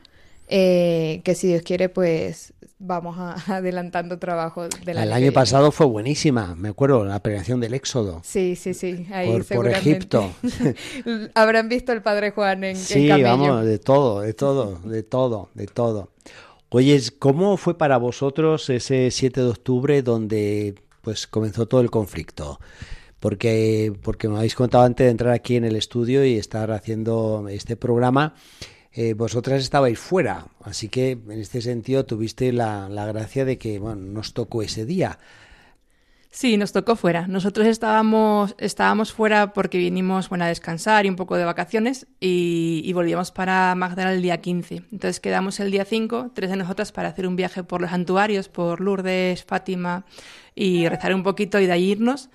eh, 0.47 1.21
que 1.23 1.35
si 1.35 1.49
Dios 1.49 1.61
quiere, 1.61 1.87
pues 1.87 2.51
vamos 2.81 3.17
a, 3.17 3.35
adelantando 3.55 4.17
trabajo 4.19 4.67
del 4.67 4.97
El 4.97 5.07
que 5.09 5.13
año 5.13 5.31
pasado 5.31 5.71
fue 5.71 5.85
buenísima, 5.85 6.55
me 6.55 6.69
acuerdo, 6.69 7.05
la 7.05 7.21
peregrinación 7.21 7.59
del 7.59 7.73
Éxodo. 7.73 8.21
Sí, 8.23 8.55
sí, 8.55 8.73
sí. 8.73 9.05
Ahí 9.11 9.31
Por- 9.31 9.45
por. 9.45 9.67
Egipto. 9.67 10.31
Habrán 11.35 11.69
visto 11.69 11.91
el 11.93 12.01
Padre 12.01 12.31
Juan 12.31 12.63
en, 12.63 12.75
Sí, 12.75 13.07
vamos, 13.09 13.65
de 13.65 13.79
todo, 13.79 14.21
de 14.21 14.33
todo, 14.33 14.79
de 14.83 15.03
todo, 15.03 15.49
de 15.53 15.67
todo. 15.67 16.09
Oye, 16.69 16.99
¿cómo 17.19 17.57
fue 17.57 17.77
para 17.77 17.97
vosotros 17.97 18.69
ese 18.69 19.11
7 19.11 19.41
de 19.41 19.47
octubre 19.47 20.01
donde 20.01 20.75
pues 21.01 21.27
comenzó 21.27 21.67
todo 21.67 21.81
el 21.81 21.91
conflicto? 21.91 22.59
Porque, 23.19 23.93
porque 24.01 24.27
me 24.29 24.37
habéis 24.37 24.55
contado 24.55 24.83
antes 24.83 25.05
de 25.05 25.11
entrar 25.11 25.33
aquí 25.33 25.55
en 25.55 25.65
el 25.65 25.75
estudio 25.75 26.25
y 26.25 26.37
estar 26.37 26.71
haciendo 26.71 27.45
este 27.49 27.75
programa, 27.77 28.33
eh, 28.93 29.13
vosotras 29.13 29.61
estabais 29.61 29.99
fuera, 29.99 30.47
así 30.63 30.89
que 30.89 31.11
en 31.11 31.39
este 31.39 31.61
sentido 31.61 32.05
tuviste 32.05 32.51
la, 32.51 32.89
la 32.89 33.05
gracia 33.05 33.45
de 33.45 33.57
que 33.57 33.79
bueno, 33.79 34.01
nos 34.01 34.33
tocó 34.33 34.61
ese 34.61 34.85
día. 34.85 35.19
Sí, 36.33 36.55
nos 36.55 36.71
tocó 36.71 36.95
fuera. 36.95 37.27
Nosotros 37.27 37.67
estábamos, 37.67 38.55
estábamos 38.57 39.11
fuera 39.11 39.51
porque 39.51 39.77
vinimos 39.77 40.29
bueno, 40.29 40.45
a 40.45 40.47
descansar 40.47 41.05
y 41.05 41.09
un 41.09 41.17
poco 41.17 41.35
de 41.35 41.43
vacaciones 41.43 42.07
y, 42.21 42.89
volvíamos 42.93 43.31
para 43.31 43.75
Magdala 43.75 44.13
el 44.13 44.21
día 44.21 44.39
15. 44.39 44.83
Entonces 44.93 45.19
quedamos 45.19 45.59
el 45.59 45.71
día 45.71 45.83
5, 45.83 46.31
tres 46.33 46.49
de 46.49 46.55
nosotras, 46.55 46.93
para 46.93 47.09
hacer 47.09 47.27
un 47.27 47.35
viaje 47.35 47.65
por 47.65 47.81
los 47.81 47.89
santuarios, 47.89 48.47
por 48.47 48.79
Lourdes, 48.79 49.43
Fátima 49.43 50.05
y 50.55 50.87
rezar 50.87 51.13
un 51.13 51.23
poquito 51.23 51.59
y 51.59 51.65
de 51.65 51.73
ahí 51.73 51.91
irnos. 51.91 52.29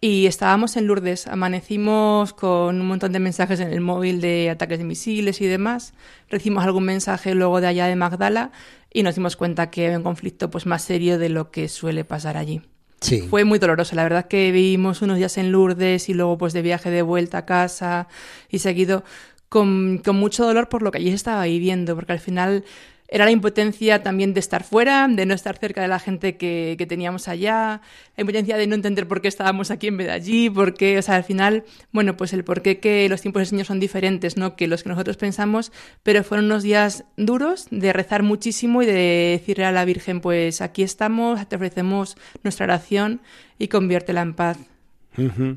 Y 0.00 0.26
estábamos 0.26 0.76
en 0.76 0.86
Lourdes, 0.86 1.26
amanecimos 1.26 2.34
con 2.34 2.80
un 2.80 2.86
montón 2.86 3.12
de 3.12 3.20
mensajes 3.20 3.60
en 3.60 3.72
el 3.72 3.80
móvil 3.80 4.20
de 4.20 4.50
ataques 4.50 4.78
de 4.78 4.84
misiles 4.84 5.40
y 5.40 5.46
demás. 5.46 5.94
Recibimos 6.28 6.64
algún 6.64 6.84
mensaje 6.84 7.34
luego 7.34 7.60
de 7.60 7.68
allá 7.68 7.86
de 7.86 7.96
Magdala 7.96 8.50
y 8.92 9.02
nos 9.02 9.14
dimos 9.14 9.36
cuenta 9.36 9.70
que 9.70 9.86
había 9.86 9.96
un 9.96 10.04
conflicto 10.04 10.50
pues 10.50 10.66
más 10.66 10.82
serio 10.82 11.18
de 11.18 11.30
lo 11.30 11.50
que 11.50 11.68
suele 11.68 12.04
pasar 12.04 12.36
allí. 12.36 12.60
Sí. 13.00 13.22
Fue 13.22 13.44
muy 13.44 13.58
doloroso, 13.58 13.96
la 13.96 14.02
verdad 14.02 14.28
que 14.28 14.50
vivimos 14.50 15.02
unos 15.02 15.18
días 15.18 15.36
en 15.38 15.52
Lourdes 15.52 16.08
y 16.08 16.14
luego 16.14 16.38
pues 16.38 16.52
de 16.52 16.62
viaje 16.62 16.90
de 16.90 17.02
vuelta 17.02 17.38
a 17.38 17.46
casa 17.46 18.08
y 18.48 18.60
seguido 18.60 19.04
con, 19.48 19.98
con 20.04 20.16
mucho 20.16 20.44
dolor 20.44 20.68
por 20.68 20.82
lo 20.82 20.90
que 20.90 20.98
allí 20.98 21.10
se 21.10 21.16
estaba 21.16 21.44
viviendo, 21.44 21.94
porque 21.94 22.12
al 22.12 22.20
final 22.20 22.64
era 23.08 23.26
la 23.26 23.30
impotencia 23.30 24.02
también 24.02 24.34
de 24.34 24.40
estar 24.40 24.64
fuera, 24.64 25.06
de 25.08 25.26
no 25.26 25.34
estar 25.34 25.58
cerca 25.58 25.82
de 25.82 25.88
la 25.88 25.98
gente 25.98 26.36
que, 26.36 26.74
que 26.78 26.86
teníamos 26.86 27.28
allá, 27.28 27.80
la 28.16 28.20
impotencia 28.22 28.56
de 28.56 28.66
no 28.66 28.74
entender 28.74 29.06
por 29.06 29.20
qué 29.20 29.28
estábamos 29.28 29.70
aquí 29.70 29.88
en 29.88 29.98
vez 29.98 30.06
de 30.06 30.12
allí, 30.12 30.50
porque, 30.50 30.98
o 30.98 31.02
sea, 31.02 31.16
al 31.16 31.24
final, 31.24 31.64
bueno, 31.92 32.16
pues 32.16 32.32
el 32.32 32.44
por 32.44 32.62
qué 32.62 32.80
que 32.80 33.08
los 33.08 33.20
tiempos 33.20 33.40
del 33.40 33.46
Señor 33.48 33.66
son 33.66 33.78
diferentes, 33.78 34.36
¿no? 34.36 34.56
Que 34.56 34.66
los 34.66 34.82
que 34.82 34.88
nosotros 34.88 35.16
pensamos, 35.16 35.70
pero 36.02 36.24
fueron 36.24 36.46
unos 36.46 36.62
días 36.62 37.04
duros 37.16 37.66
de 37.70 37.92
rezar 37.92 38.22
muchísimo 38.22 38.82
y 38.82 38.86
de 38.86 39.38
decirle 39.38 39.66
a 39.66 39.72
la 39.72 39.84
Virgen, 39.84 40.20
pues 40.20 40.60
aquí 40.60 40.82
estamos, 40.82 41.46
te 41.48 41.56
ofrecemos 41.56 42.16
nuestra 42.42 42.64
oración 42.64 43.20
y 43.58 43.68
conviértela 43.68 44.22
en 44.22 44.34
paz 44.34 44.58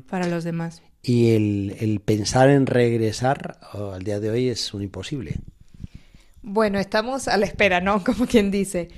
para 0.08 0.26
los 0.26 0.44
demás. 0.44 0.82
Y 1.02 1.30
el, 1.30 1.76
el 1.80 2.00
pensar 2.00 2.50
en 2.50 2.66
regresar 2.66 3.58
oh, 3.72 3.92
al 3.92 4.02
día 4.02 4.20
de 4.20 4.30
hoy 4.30 4.48
es 4.48 4.74
un 4.74 4.82
imposible. 4.82 5.36
Bueno, 6.42 6.78
estamos 6.78 7.28
a 7.28 7.36
la 7.36 7.46
espera, 7.46 7.80
¿no? 7.80 8.02
Como 8.04 8.26
quien 8.26 8.50
dice. 8.50 8.88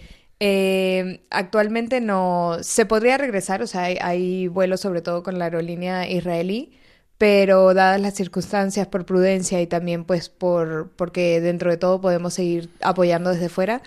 Eh, 0.40 1.22
actualmente 1.30 2.00
no 2.00 2.58
se 2.62 2.86
podría 2.86 3.18
regresar, 3.18 3.62
o 3.62 3.66
sea, 3.66 3.82
hay, 3.82 4.48
vuelos 4.48 4.80
sobre 4.80 5.02
todo 5.02 5.22
con 5.22 5.38
la 5.38 5.46
aerolínea 5.46 6.08
israelí, 6.08 6.72
pero 7.18 7.74
dadas 7.74 8.00
las 8.00 8.14
circunstancias, 8.14 8.86
por 8.88 9.04
prudencia 9.04 9.60
y 9.60 9.66
también 9.66 10.04
pues 10.04 10.30
por 10.30 10.92
porque 10.96 11.40
dentro 11.42 11.70
de 11.70 11.76
todo 11.76 12.00
podemos 12.00 12.32
seguir 12.34 12.70
apoyando 12.80 13.30
desde 13.30 13.50
fuera, 13.50 13.82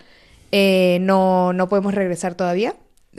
eh, 0.52 1.00
no, 1.02 1.54
no 1.54 1.68
podemos 1.70 1.96
regresar 1.96 2.36
todavía. 2.36 2.76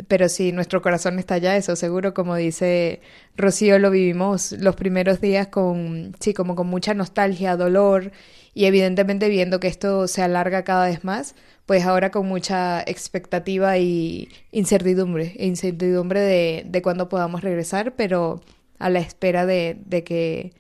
Pero 0.09 0.29
sí, 0.29 0.50
nuestro 0.53 0.83
corazón 0.83 1.21
está 1.21 1.35
allá, 1.35 1.57
eso 1.57 1.76
seguro, 1.76 2.14
como 2.14 2.35
dice 2.35 3.00
Rocío, 3.37 3.79
lo 3.79 3.91
vivimos 3.93 4.50
los 4.53 4.75
primeros 4.75 5.21
días 5.21 5.47
con, 5.49 6.17
sí, 6.19 6.35
como 6.35 6.57
con 6.57 6.67
mucha 6.67 6.95
nostalgia, 6.95 7.57
dolor 7.57 8.11
y 8.55 8.67
evidentemente 8.67 9.29
viendo 9.29 9.61
que 9.61 9.69
esto 9.69 10.07
se 10.09 10.23
alarga 10.23 10.65
cada 10.65 10.87
vez 10.87 11.05
más, 11.05 11.35
pues 11.67 11.85
ahora 11.85 12.11
con 12.11 12.27
mucha 12.27 12.83
expectativa 12.83 13.79
y 13.79 14.29
incertidumbre, 14.53 15.35
incertidumbre 15.39 16.21
de, 16.21 16.65
de 16.67 16.83
cuándo 16.83 17.09
podamos 17.09 17.43
regresar, 17.43 17.97
pero 17.97 18.41
a 18.79 18.91
la 18.91 19.01
espera 19.01 19.47
de, 19.47 19.79
de 19.85 20.05
que 20.05 20.53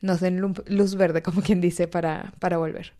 nos 0.00 0.20
den 0.20 0.40
luz 0.40 0.94
verde, 0.96 1.22
como 1.22 1.42
quien 1.42 1.60
dice, 1.60 1.88
para, 1.88 2.32
para 2.38 2.58
volver. 2.58 2.92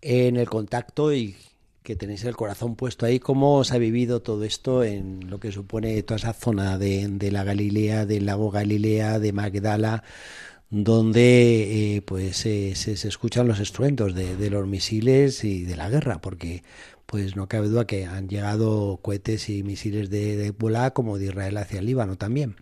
En 0.00 0.36
el 0.36 0.48
contacto 0.48 1.12
y 1.12 1.36
que 1.82 1.96
tenéis 1.96 2.24
el 2.24 2.36
corazón 2.36 2.76
puesto 2.76 3.06
ahí, 3.06 3.18
¿cómo 3.18 3.56
os 3.56 3.72
ha 3.72 3.78
vivido 3.78 4.22
todo 4.22 4.44
esto 4.44 4.84
en 4.84 5.28
lo 5.28 5.40
que 5.40 5.50
supone 5.50 6.00
toda 6.04 6.18
esa 6.18 6.32
zona 6.32 6.78
de, 6.78 7.08
de 7.08 7.32
la 7.32 7.42
Galilea, 7.42 8.06
del 8.06 8.26
lago 8.26 8.50
Galilea, 8.50 9.18
de 9.18 9.32
Magdala, 9.32 10.04
donde 10.72 11.96
eh, 11.96 12.02
pues 12.02 12.38
se, 12.38 12.74
se, 12.74 12.92
escuchan 13.06 13.46
los 13.46 13.60
estruendos 13.60 14.14
de, 14.14 14.48
los 14.48 14.66
misiles 14.66 15.44
y 15.44 15.64
de 15.64 15.76
la 15.76 15.90
guerra, 15.90 16.22
porque 16.22 16.62
pues 17.04 17.36
no 17.36 17.46
cabe 17.46 17.68
duda 17.68 17.86
que 17.86 18.06
han 18.06 18.26
llegado 18.26 18.98
cohetes 19.02 19.50
y 19.50 19.62
misiles 19.62 20.08
de, 20.08 20.46
Hezbollah 20.46 20.92
como 20.92 21.18
de 21.18 21.26
Israel 21.26 21.58
hacia 21.58 21.80
el 21.80 21.86
Líbano 21.86 22.16
también. 22.16 22.56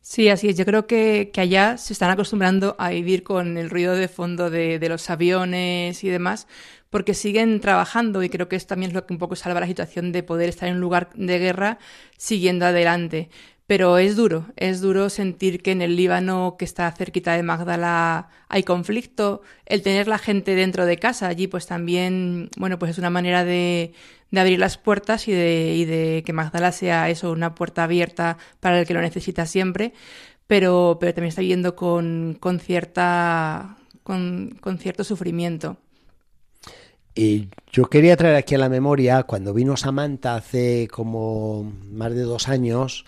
Sí, 0.00 0.28
así 0.28 0.48
es. 0.48 0.56
Yo 0.56 0.64
creo 0.64 0.88
que, 0.88 1.30
que, 1.32 1.40
allá 1.40 1.76
se 1.76 1.92
están 1.92 2.10
acostumbrando 2.10 2.74
a 2.76 2.90
vivir 2.90 3.22
con 3.22 3.56
el 3.56 3.70
ruido 3.70 3.94
de 3.94 4.08
fondo 4.08 4.50
de, 4.50 4.80
de, 4.80 4.88
los 4.88 5.08
aviones 5.08 6.02
y 6.02 6.08
demás, 6.08 6.48
porque 6.90 7.14
siguen 7.14 7.60
trabajando 7.60 8.24
y 8.24 8.30
creo 8.30 8.48
que 8.48 8.56
esto 8.56 8.70
también 8.70 8.90
es 8.90 8.94
lo 8.94 9.06
que 9.06 9.14
un 9.14 9.18
poco 9.20 9.36
salva 9.36 9.60
la 9.60 9.66
situación 9.68 10.10
de 10.10 10.24
poder 10.24 10.48
estar 10.48 10.68
en 10.68 10.74
un 10.76 10.80
lugar 10.80 11.10
de 11.14 11.38
guerra 11.38 11.78
siguiendo 12.16 12.66
adelante. 12.66 13.28
Pero 13.68 13.98
es 13.98 14.16
duro, 14.16 14.46
es 14.56 14.80
duro 14.80 15.10
sentir 15.10 15.60
que 15.60 15.72
en 15.72 15.82
el 15.82 15.94
Líbano, 15.94 16.56
que 16.58 16.64
está 16.64 16.90
cerquita 16.90 17.34
de 17.34 17.42
Magdala, 17.42 18.30
hay 18.48 18.62
conflicto. 18.62 19.42
El 19.66 19.82
tener 19.82 20.08
la 20.08 20.16
gente 20.16 20.54
dentro 20.54 20.86
de 20.86 20.96
casa 20.96 21.28
allí, 21.28 21.48
pues 21.48 21.66
también, 21.66 22.48
bueno, 22.56 22.78
pues 22.78 22.92
es 22.92 22.98
una 22.98 23.10
manera 23.10 23.44
de, 23.44 23.92
de 24.30 24.40
abrir 24.40 24.58
las 24.58 24.78
puertas 24.78 25.28
y 25.28 25.32
de, 25.32 25.74
y 25.76 25.84
de, 25.84 26.22
que 26.24 26.32
Magdala 26.32 26.72
sea 26.72 27.10
eso, 27.10 27.30
una 27.30 27.54
puerta 27.54 27.84
abierta 27.84 28.38
para 28.58 28.80
el 28.80 28.86
que 28.86 28.94
lo 28.94 29.02
necesita 29.02 29.44
siempre. 29.44 29.92
Pero, 30.46 30.96
pero 30.98 31.12
también 31.12 31.28
está 31.28 31.42
viviendo 31.42 31.76
con, 31.76 32.38
con 32.40 32.60
cierta, 32.60 33.76
con, 34.02 34.56
con 34.62 34.78
cierto 34.78 35.04
sufrimiento. 35.04 35.76
Y 37.14 37.50
yo 37.70 37.84
quería 37.90 38.16
traer 38.16 38.36
aquí 38.36 38.54
a 38.54 38.58
la 38.58 38.70
memoria 38.70 39.24
cuando 39.24 39.52
vino 39.52 39.76
Samantha 39.76 40.36
hace 40.36 40.88
como 40.90 41.70
más 41.90 42.14
de 42.14 42.22
dos 42.22 42.48
años 42.48 43.04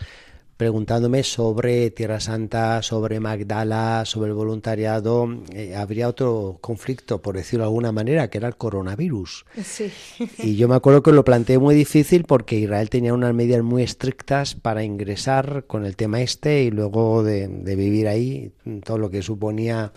preguntándome 0.61 1.23
sobre 1.23 1.91
Tierra 1.91 2.21
Santa, 2.21 2.83
sobre 2.83 3.19
Magdala, 3.19 4.03
sobre 4.05 4.29
el 4.29 4.35
voluntariado, 4.35 5.27
eh, 5.55 5.75
habría 5.75 6.07
otro 6.07 6.59
conflicto, 6.61 7.23
por 7.23 7.37
decirlo 7.37 7.65
de 7.65 7.69
alguna 7.69 7.93
manera, 7.93 8.29
que 8.29 8.37
era 8.37 8.49
el 8.49 8.57
coronavirus. 8.57 9.47
Sí. 9.65 9.91
Y 10.37 10.57
yo 10.57 10.69
me 10.69 10.75
acuerdo 10.75 11.03
que 11.03 11.13
lo 11.13 11.25
planteé 11.25 11.59
muy 11.59 11.75
difícil 11.75 12.25
porque 12.25 12.59
Israel 12.59 12.91
tenía 12.91 13.15
unas 13.15 13.33
medidas 13.33 13.63
muy 13.63 13.83
estrictas 13.83 14.55
para 14.55 14.85
ingresar 14.85 15.65
con 15.67 15.87
el 15.87 15.97
tema 15.97 16.21
este 16.21 16.65
y 16.65 16.71
luego 16.71 17.23
de, 17.23 17.49
de 17.49 17.75
vivir 17.75 18.07
ahí, 18.07 18.53
todo 18.85 18.99
lo 18.99 19.11
que 19.11 19.23
suponía 19.23 19.95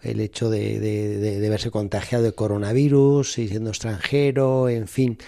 el 0.00 0.20
hecho 0.20 0.48
de, 0.48 0.78
de, 0.78 1.40
de, 1.40 1.48
verse 1.48 1.72
contagiado 1.72 2.22
de 2.22 2.34
coronavirus 2.34 3.38
y 3.38 3.48
siendo 3.48 3.70
extranjero, 3.70 4.68
en 4.68 4.86
fin. 4.86 5.18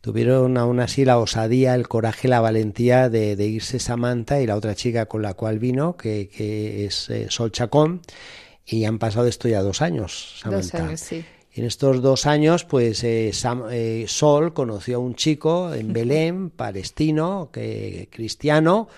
Tuvieron 0.00 0.56
aún 0.56 0.78
así 0.80 1.04
la 1.04 1.18
osadía, 1.18 1.74
el 1.74 1.88
coraje, 1.88 2.28
la 2.28 2.40
valentía 2.40 3.08
de, 3.08 3.34
de 3.34 3.46
irse 3.46 3.78
Samantha 3.78 4.40
y 4.40 4.46
la 4.46 4.56
otra 4.56 4.74
chica 4.74 5.06
con 5.06 5.22
la 5.22 5.34
cual 5.34 5.58
vino, 5.58 5.96
que, 5.96 6.28
que 6.28 6.84
es 6.84 7.10
eh, 7.10 7.26
Sol 7.28 7.50
Chacón, 7.50 8.02
y 8.64 8.84
han 8.84 8.98
pasado 8.98 9.26
esto 9.26 9.48
ya 9.48 9.62
dos 9.62 9.82
años, 9.82 10.36
Samantha. 10.40 10.78
Dos 10.78 10.88
años, 10.88 11.00
sí. 11.00 11.24
En 11.56 11.64
estos 11.64 12.02
dos 12.02 12.26
años, 12.26 12.64
pues 12.64 13.02
eh, 13.02 13.30
Sam, 13.32 13.64
eh, 13.70 14.04
Sol 14.08 14.52
conoció 14.52 14.96
a 14.96 15.00
un 15.00 15.14
chico 15.14 15.72
en 15.72 15.90
Belén, 15.92 16.50
palestino, 16.50 17.48
que, 17.50 18.08
cristiano, 18.12 18.88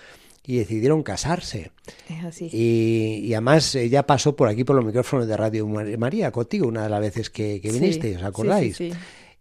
y 0.45 0.57
decidieron 0.57 1.05
casarse. 1.05 1.71
Es 2.09 2.25
así. 2.25 2.49
Y, 2.53 3.21
y, 3.27 3.35
además 3.35 3.77
ella 3.77 4.05
pasó 4.05 4.35
por 4.35 4.49
aquí 4.49 4.65
por 4.65 4.75
los 4.75 4.85
micrófonos 4.85 5.29
de 5.29 5.37
Radio 5.37 5.69
María 5.69 6.33
contigo 6.33 6.67
una 6.67 6.83
de 6.83 6.89
las 6.89 7.01
veces 7.01 7.31
que, 7.31 7.61
que 7.61 7.71
viniste, 7.71 8.11
sí, 8.11 8.17
¿os 8.17 8.25
acordáis? 8.25 8.77
Sí, 8.77 8.91
sí, 8.91 8.99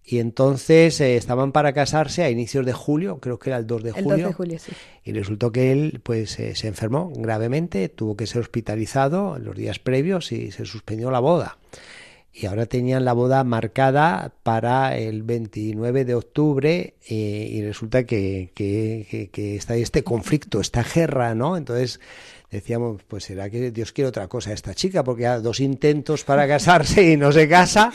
y 0.09 0.19
entonces 0.19 1.01
eh, 1.01 1.17
estaban 1.17 1.51
para 1.51 1.73
casarse 1.73 2.23
a 2.23 2.29
inicios 2.29 2.65
de 2.65 2.71
julio, 2.71 3.19
creo 3.19 3.39
que 3.39 3.49
era 3.49 3.59
el 3.59 3.67
2 3.67 3.83
de 3.83 3.89
el 3.89 3.95
julio. 3.95 4.17
2 4.17 4.17
de 4.27 4.33
julio 4.33 4.59
sí. 4.59 4.71
Y 5.03 5.11
resultó 5.11 5.51
que 5.51 5.73
él 5.73 5.99
pues 6.01 6.39
eh, 6.39 6.55
se 6.55 6.69
enfermó 6.69 7.11
gravemente, 7.13 7.89
tuvo 7.89 8.15
que 8.15 8.25
ser 8.25 8.39
hospitalizado 8.39 9.35
en 9.35 9.43
los 9.43 9.57
días 9.57 9.79
previos 9.79 10.31
y 10.31 10.51
se 10.51 10.65
suspendió 10.65 11.11
la 11.11 11.19
boda. 11.19 11.57
Y 12.33 12.45
ahora 12.45 12.67
tenían 12.67 13.03
la 13.03 13.11
boda 13.11 13.43
marcada 13.43 14.31
para 14.43 14.95
el 14.97 15.23
29 15.23 16.05
de 16.05 16.15
octubre 16.15 16.93
eh, 17.09 17.49
y 17.51 17.61
resulta 17.63 18.05
que, 18.05 18.51
que, 18.53 19.07
que, 19.11 19.29
que 19.29 19.55
está 19.57 19.75
este 19.75 20.03
conflicto, 20.03 20.61
esta 20.61 20.83
guerra, 20.83 21.35
¿no? 21.35 21.57
Entonces 21.57 21.99
decíamos, 22.49 23.01
pues 23.07 23.25
será 23.25 23.49
que 23.49 23.71
Dios 23.71 23.91
quiere 23.91 24.07
otra 24.07 24.29
cosa 24.29 24.51
a 24.51 24.53
esta 24.53 24.73
chica, 24.73 25.03
porque 25.03 25.27
ha 25.27 25.39
dos 25.39 25.59
intentos 25.59 26.23
para 26.23 26.47
casarse 26.47 27.11
y 27.11 27.17
no 27.17 27.33
se 27.33 27.49
casa. 27.49 27.91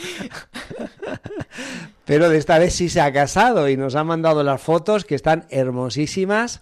Pero 2.05 2.29
de 2.29 2.37
esta 2.37 2.59
vez 2.59 2.73
sí 2.73 2.89
se 2.89 3.01
ha 3.01 3.13
casado 3.13 3.69
y 3.69 3.77
nos 3.77 3.95
ha 3.95 4.03
mandado 4.03 4.43
las 4.43 4.61
fotos 4.61 5.05
que 5.05 5.15
están 5.15 5.45
hermosísimas 5.49 6.61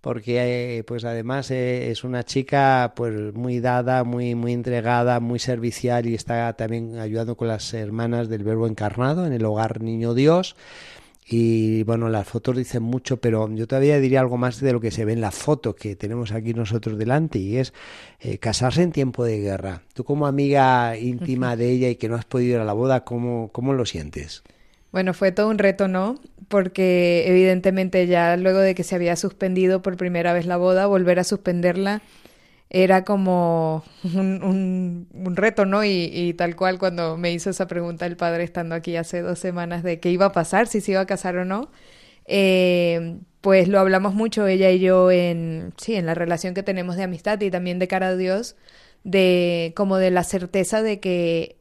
porque 0.00 0.78
eh, 0.78 0.84
pues 0.84 1.04
además 1.04 1.50
eh, 1.50 1.90
es 1.90 2.04
una 2.04 2.24
chica 2.24 2.92
pues 2.96 3.34
muy 3.34 3.60
dada, 3.60 4.02
muy 4.04 4.34
muy 4.34 4.52
entregada, 4.52 5.20
muy 5.20 5.38
servicial 5.38 6.06
y 6.06 6.14
está 6.14 6.52
también 6.54 6.98
ayudando 6.98 7.36
con 7.36 7.48
las 7.48 7.74
hermanas 7.74 8.28
del 8.28 8.44
Verbo 8.44 8.66
encarnado 8.66 9.26
en 9.26 9.32
el 9.32 9.44
hogar 9.44 9.82
Niño 9.82 10.14
Dios. 10.14 10.56
Y 11.32 11.84
bueno, 11.84 12.08
las 12.08 12.26
fotos 12.26 12.56
dicen 12.56 12.82
mucho, 12.82 13.18
pero 13.18 13.48
yo 13.54 13.68
todavía 13.68 14.00
diría 14.00 14.18
algo 14.18 14.36
más 14.36 14.58
de 14.58 14.72
lo 14.72 14.80
que 14.80 14.90
se 14.90 15.04
ve 15.04 15.12
en 15.12 15.20
la 15.20 15.30
foto 15.30 15.76
que 15.76 15.94
tenemos 15.94 16.32
aquí 16.32 16.54
nosotros 16.54 16.98
delante, 16.98 17.38
y 17.38 17.58
es 17.58 17.72
eh, 18.18 18.38
casarse 18.38 18.82
en 18.82 18.90
tiempo 18.90 19.22
de 19.22 19.38
guerra. 19.38 19.82
Tú 19.94 20.02
como 20.02 20.26
amiga 20.26 20.96
íntima 20.98 21.54
de 21.54 21.70
ella 21.70 21.88
y 21.88 21.94
que 21.94 22.08
no 22.08 22.16
has 22.16 22.24
podido 22.24 22.56
ir 22.56 22.60
a 22.60 22.64
la 22.64 22.72
boda, 22.72 23.04
¿cómo, 23.04 23.50
cómo 23.52 23.74
lo 23.74 23.86
sientes? 23.86 24.42
Bueno, 24.92 25.14
fue 25.14 25.32
todo 25.32 25.48
un 25.48 25.58
reto, 25.58 25.88
¿no? 25.88 26.20
Porque 26.48 27.24
evidentemente 27.26 28.06
ya 28.06 28.36
luego 28.36 28.58
de 28.58 28.74
que 28.74 28.82
se 28.84 28.96
había 28.96 29.16
suspendido 29.16 29.82
por 29.82 29.96
primera 29.96 30.32
vez 30.32 30.46
la 30.46 30.56
boda, 30.56 30.86
volver 30.86 31.18
a 31.20 31.24
suspenderla 31.24 32.02
era 32.70 33.04
como 33.04 33.84
un, 34.04 34.42
un, 34.44 35.08
un 35.12 35.36
reto, 35.36 35.66
¿no? 35.66 35.84
Y, 35.84 36.10
y, 36.12 36.34
tal 36.34 36.56
cual 36.56 36.78
cuando 36.78 37.16
me 37.16 37.32
hizo 37.32 37.50
esa 37.50 37.66
pregunta 37.66 38.06
el 38.06 38.16
padre 38.16 38.44
estando 38.44 38.74
aquí 38.76 38.96
hace 38.96 39.22
dos 39.22 39.38
semanas 39.40 39.82
de 39.82 40.00
qué 40.00 40.10
iba 40.10 40.26
a 40.26 40.32
pasar, 40.32 40.68
si 40.68 40.80
se 40.80 40.92
iba 40.92 41.00
a 41.00 41.06
casar 41.06 41.36
o 41.36 41.44
no, 41.44 41.70
eh, 42.26 43.18
pues 43.40 43.68
lo 43.68 43.80
hablamos 43.80 44.14
mucho 44.14 44.46
ella 44.46 44.70
y 44.70 44.78
yo 44.80 45.10
en, 45.10 45.72
sí, 45.78 45.94
en 45.96 46.06
la 46.06 46.14
relación 46.14 46.54
que 46.54 46.62
tenemos 46.62 46.96
de 46.96 47.04
amistad 47.04 47.40
y 47.40 47.50
también 47.50 47.78
de 47.80 47.88
cara 47.88 48.08
a 48.08 48.16
Dios, 48.16 48.56
de 49.04 49.72
como 49.76 49.96
de 49.96 50.10
la 50.12 50.24
certeza 50.24 50.82
de 50.82 51.00
que 51.00 51.56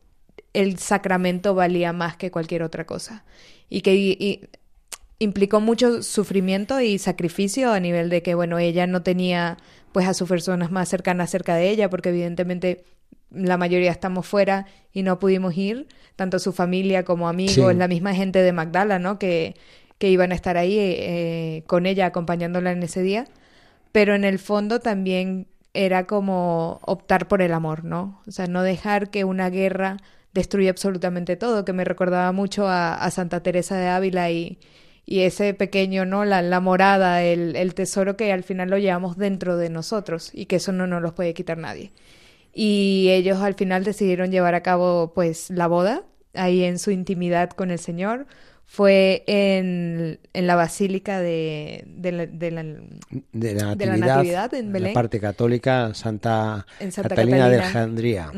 el 0.54 0.78
sacramento 0.80 1.54
valía 1.56 1.94
más 1.94 2.18
que 2.18 2.32
cualquier 2.32 2.64
otra 2.64 2.86
cosa 2.86 3.24
y 3.70 3.82
que 3.82 3.96
y, 3.96 4.18
y 4.20 4.50
implicó 5.20 5.60
mucho 5.60 6.02
sufrimiento 6.02 6.80
y 6.80 6.98
sacrificio 6.98 7.72
a 7.72 7.80
nivel 7.80 8.10
de 8.10 8.24
que, 8.24 8.36
bueno, 8.36 8.58
ella 8.58 8.88
no 8.88 9.04
tenía 9.04 9.58
pues 9.92 10.08
a 10.08 10.14
sus 10.14 10.30
personas 10.30 10.72
más 10.72 10.88
cercanas 10.90 11.30
cerca 11.30 11.56
de 11.56 11.70
ella, 11.70 11.90
porque 11.90 12.10
evidentemente 12.10 12.86
la 13.32 13.58
mayoría 13.58 13.92
estamos 13.92 14.26
fuera 14.26 14.66
y 14.94 15.04
no 15.04 15.20
pudimos 15.20 15.56
ir, 15.58 15.88
tanto 16.16 16.40
su 16.40 16.54
familia 16.54 17.04
como 17.04 17.28
amigos, 17.28 17.72
sí. 17.72 17.78
la 17.78 17.88
misma 17.88 18.16
gente 18.16 18.42
de 18.42 18.54
Magdala, 18.54 18.98
¿no? 18.98 19.20
Que, 19.20 19.56
que 19.98 20.10
iban 20.10 20.32
a 20.32 20.36
estar 20.36 20.58
ahí 20.58 20.78
eh, 20.80 21.64
con 21.68 21.86
ella, 21.86 22.08
acompañándola 22.08 22.72
en 22.72 22.82
ese 22.82 23.02
día. 23.02 23.26
Pero 23.92 24.16
en 24.16 24.24
el 24.24 24.40
fondo 24.40 24.80
también 24.80 25.48
era 25.74 26.08
como 26.08 26.80
optar 26.84 27.28
por 27.28 27.42
el 27.42 27.54
amor, 27.54 27.84
¿no? 27.84 28.22
O 28.28 28.32
sea, 28.32 28.48
no 28.48 28.64
dejar 28.64 29.10
que 29.10 29.24
una 29.26 29.50
guerra 29.50 29.98
destruya 30.40 30.72
absolutamente 30.72 31.36
todo, 31.36 31.66
que 31.66 31.74
me 31.74 31.84
recordaba 31.84 32.32
mucho 32.32 32.68
a, 32.68 32.96
a 32.96 33.12
Santa 33.12 33.42
Teresa 33.42 33.78
de 33.78 33.88
Ávila 33.88 34.32
y, 34.32 34.58
y 35.06 35.22
ese 35.22 35.54
pequeño, 35.54 36.06
¿no? 36.06 36.26
La, 36.26 36.42
la 36.42 36.60
morada, 36.60 37.24
el, 37.24 37.56
el, 37.56 37.74
tesoro 37.74 38.18
que 38.18 38.32
al 38.32 38.44
final 38.44 38.70
lo 38.70 38.78
llevamos 38.78 39.18
dentro 39.18 39.58
de 39.58 39.70
nosotros 39.70 40.32
y 40.34 40.46
que 40.46 40.58
eso 40.58 40.72
no 40.72 40.88
nos 40.88 41.02
lo 41.02 41.16
puede 41.16 41.34
quitar 41.34 41.58
nadie. 41.58 41.92
Y 42.54 43.10
ellos 43.10 43.40
al 43.40 43.56
final 43.56 43.84
decidieron 43.84 44.32
llevar 44.32 44.56
a 44.56 44.64
cabo 44.64 45.14
pues 45.14 45.50
la 45.50 45.68
boda 45.68 46.04
ahí 46.34 46.64
en 46.64 46.80
su 46.80 46.92
intimidad 46.92 47.52
con 47.52 47.72
el 47.72 47.80
Señor 47.80 48.28
fue 48.66 49.24
en, 49.26 50.20
en 50.32 50.46
la 50.46 50.56
Basílica 50.56 51.20
de, 51.20 51.84
de, 51.88 52.12
la, 52.12 52.26
de, 52.28 52.52
la, 52.52 52.64
de 53.32 53.86
la 53.88 53.98
Natividad, 53.98 54.54
en 54.54 54.72
Belén. 54.72 54.90
La 54.90 54.94
parte 54.94 55.20
católica, 55.20 55.92
Santa, 55.96 56.68
Santa 56.78 57.10
Catalina, 57.10 57.50
de 57.50 57.56
Alejandría. 57.56 58.32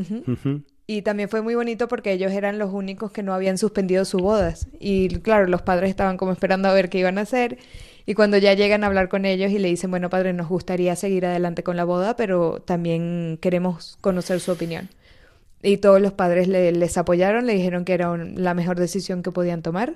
Y 0.88 1.04
también 1.04 1.30
fue 1.30 1.42
muy 1.42 1.56
bonito 1.56 1.88
porque 1.88 2.12
ellos 2.12 2.32
eran 2.32 2.58
los 2.58 2.74
únicos 2.74 3.12
que 3.12 3.24
no 3.24 3.34
habían 3.34 3.58
suspendido 3.58 4.04
sus 4.04 4.22
bodas. 4.22 4.68
Y 4.80 5.20
claro, 5.20 5.48
los 5.48 5.62
padres 5.62 5.90
estaban 5.90 6.18
como 6.18 6.32
esperando 6.32 6.68
a 6.68 6.74
ver 6.74 6.90
qué 6.90 7.00
iban 7.00 7.18
a 7.18 7.22
hacer. 7.22 7.58
Y 8.06 8.14
cuando 8.14 8.38
ya 8.38 8.54
llegan 8.54 8.84
a 8.84 8.88
hablar 8.88 9.08
con 9.08 9.26
ellos 9.26 9.52
y 9.52 9.60
le 9.60 9.70
dicen, 9.70 9.92
bueno, 9.92 10.10
padre, 10.10 10.34
nos 10.34 10.50
gustaría 10.50 10.96
seguir 10.96 11.26
adelante 11.26 11.64
con 11.64 11.78
la 11.78 11.84
boda, 11.84 12.16
pero 12.16 12.62
también 12.66 13.38
queremos 13.42 13.98
conocer 14.02 14.40
su 14.40 14.52
opinión. 14.52 14.90
Y 15.64 15.78
todos 15.78 16.02
los 16.02 16.12
padres 16.12 16.48
les 16.48 16.98
apoyaron, 16.98 17.46
le 17.46 17.54
dijeron 17.54 17.86
que 17.86 17.94
era 17.94 18.18
la 18.18 18.54
mejor 18.54 18.80
decisión 18.80 19.22
que 19.22 19.32
podían 19.32 19.62
tomar 19.62 19.94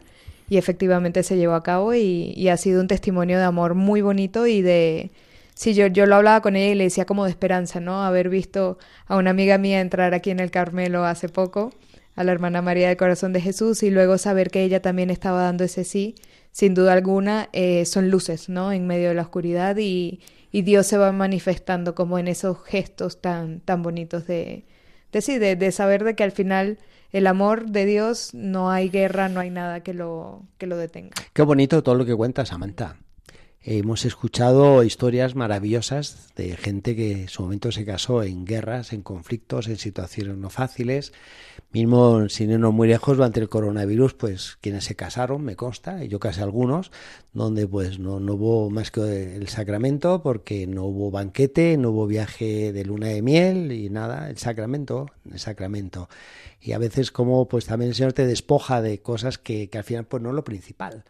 y 0.50 0.58
efectivamente 0.58 1.24
se 1.24 1.38
llevó 1.38 1.56
a 1.56 1.64
cabo 1.64 1.94
y, 1.94 2.48
ha 2.50 2.58
sido 2.58 2.82
un 2.82 2.88
testimonio 2.88 3.38
de 3.38 3.44
amor 3.44 3.74
muy 3.74 4.02
bonito 4.02 4.48
y 4.48 4.62
de... 4.62 5.10
Sí, 5.56 5.74
yo, 5.74 5.88
yo 5.88 6.06
lo 6.06 6.16
hablaba 6.16 6.42
con 6.42 6.58
ella 6.58 6.74
y 6.74 6.76
le 6.76 6.84
decía 6.84 7.06
como 7.06 7.24
de 7.24 7.32
esperanza, 7.32 7.80
¿no? 7.80 8.04
Haber 8.04 8.28
visto 8.28 8.78
a 9.08 9.16
una 9.16 9.30
amiga 9.30 9.58
mía 9.58 9.80
entrar 9.80 10.14
aquí 10.14 10.30
en 10.30 10.42
el 10.42 10.52
Carmelo 10.52 11.06
hace 11.06 11.30
poco, 11.30 11.72
a 12.16 12.26
la 12.26 12.34
hermana 12.34 12.62
María 12.62 12.90
del 12.90 12.98
Corazón 12.98 13.32
de 13.32 13.40
Jesús, 13.40 13.82
y 13.82 13.90
luego 13.90 14.18
saber 14.18 14.52
que 14.52 14.64
ella 14.64 14.82
también 14.82 15.10
estaba 15.10 15.42
dando 15.44 15.64
ese 15.64 15.86
sí, 15.86 16.16
sin 16.52 16.74
duda 16.74 16.92
alguna, 16.92 17.50
eh, 17.54 17.86
son 17.86 18.10
luces, 18.12 18.50
¿no? 18.50 18.74
En 18.74 18.86
medio 18.86 19.10
de 19.10 19.16
la 19.16 19.22
oscuridad 19.22 19.78
y, 19.78 20.20
y, 20.52 20.62
Dios 20.64 20.88
se 20.88 20.98
va 20.98 21.14
manifestando 21.14 21.96
como 21.96 22.20
en 22.20 22.28
esos 22.28 22.62
gestos 22.66 23.22
tan, 23.22 23.62
tan 23.62 23.82
bonitos 23.82 24.28
de, 24.28 24.66
de 25.14 25.22
sí, 25.22 25.38
de, 25.38 25.56
de 25.56 25.72
saber 25.72 26.04
de 26.04 26.16
que 26.16 26.24
al 26.24 26.32
final 26.32 26.80
el 27.14 27.28
amor 27.28 27.68
de 27.68 27.86
Dios 27.86 28.34
no 28.34 28.72
hay 28.72 28.90
guerra, 28.90 29.30
no 29.30 29.40
hay 29.40 29.52
nada 29.52 29.82
que 29.82 29.94
lo, 29.94 30.44
que 30.58 30.68
lo 30.68 30.76
detenga. 30.76 31.16
Qué 31.32 31.42
bonito 31.44 31.82
todo 31.82 31.96
lo 31.96 32.06
que 32.06 32.14
cuenta 32.14 32.46
Samantha. 32.46 32.98
Hemos 33.68 34.06
escuchado 34.06 34.84
historias 34.84 35.34
maravillosas 35.34 36.30
de 36.36 36.56
gente 36.56 36.96
que 36.96 37.24
en 37.24 37.30
su 37.30 37.42
momento 37.42 37.72
se 37.72 37.84
casó 37.84 38.22
en 38.22 38.46
guerras, 38.46 38.94
en 38.94 39.02
conflictos, 39.02 39.68
en 39.68 39.78
situaciones 39.78 40.38
no 40.38 40.52
fáciles. 40.52 41.14
Mismo 41.72 42.30
sin 42.30 42.52
irnos 42.52 42.76
muy 42.76 42.88
lejos, 42.88 43.18
durante 43.18 43.40
el 43.40 43.50
coronavirus, 43.50 44.14
pues 44.14 44.60
quienes 44.62 44.84
se 44.84 44.96
casaron, 44.96 45.44
me 45.44 45.56
consta, 45.56 46.04
y 46.04 46.10
yo 46.10 46.20
casé 46.20 46.44
algunos, 46.44 46.92
donde 47.34 47.68
pues 47.68 47.98
no, 47.98 48.20
no 48.20 48.36
hubo 48.36 48.70
más 48.70 48.92
que 48.92 49.36
el 49.36 49.48
sacramento, 49.48 50.22
porque 50.22 50.68
no 50.68 50.84
hubo 50.84 51.10
banquete, 51.10 51.76
no 51.78 51.90
hubo 51.90 52.06
viaje 52.06 52.72
de 52.72 52.86
luna 52.86 53.08
de 53.08 53.24
miel 53.24 53.72
y 53.72 53.90
nada, 53.90 54.30
el 54.30 54.38
sacramento, 54.38 55.08
el 55.32 55.40
sacramento. 55.40 56.08
Y 56.62 56.74
a 56.74 56.78
veces 56.78 57.12
como 57.12 57.48
pues 57.48 57.66
también 57.66 57.90
el 57.90 57.96
Señor 57.96 58.14
te 58.14 58.28
despoja 58.28 58.84
de 58.84 59.02
cosas 59.02 59.40
que, 59.40 59.72
que 59.72 59.80
al 59.80 59.84
final 59.84 60.06
pues 60.06 60.22
no 60.22 60.30
es 60.30 60.36
lo 60.36 60.44
principal. 60.44 61.04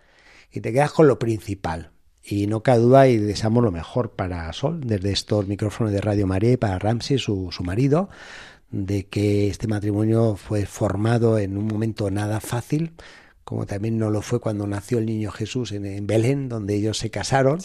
Y 0.54 0.62
te 0.62 0.72
quedas 0.72 0.94
con 0.94 1.10
lo 1.10 1.20
principal 1.20 1.92
y 2.26 2.48
no 2.48 2.64
cabe 2.64 2.80
duda 2.80 3.08
y 3.08 3.18
deseamos 3.18 3.64
lo 3.64 3.72
mejor 3.72 4.12
para 4.12 4.52
Sol, 4.54 4.82
desde 4.84 5.12
estos 5.12 5.48
micrófonos 5.48 5.94
de 5.94 6.02
Radio 6.02 6.26
María 6.26 6.54
y 6.54 6.58
para 6.58 6.80
Ramsey, 6.80 7.20
su, 7.20 7.50
su 7.52 7.64
marido, 7.64 8.10
de 8.72 9.06
que 9.06 9.48
este 9.48 9.68
matrimonio 9.68 10.36
fue 10.36 10.66
formado 10.66 11.38
en 11.38 11.56
un 11.58 11.68
momento 11.68 12.10
nada 12.10 12.40
fácil, 12.40 12.94
como 13.44 13.68
también 13.68 14.00
no 14.00 14.10
lo 14.10 14.24
fue 14.24 14.40
cuando 14.40 14.66
nació 14.66 14.98
el 14.98 15.06
niño 15.06 15.32
Jesús 15.32 15.72
en, 15.72 16.08
Belén, 16.08 16.50
donde 16.50 16.76
ellos 16.76 16.98
se 16.98 17.12
casaron. 17.12 17.60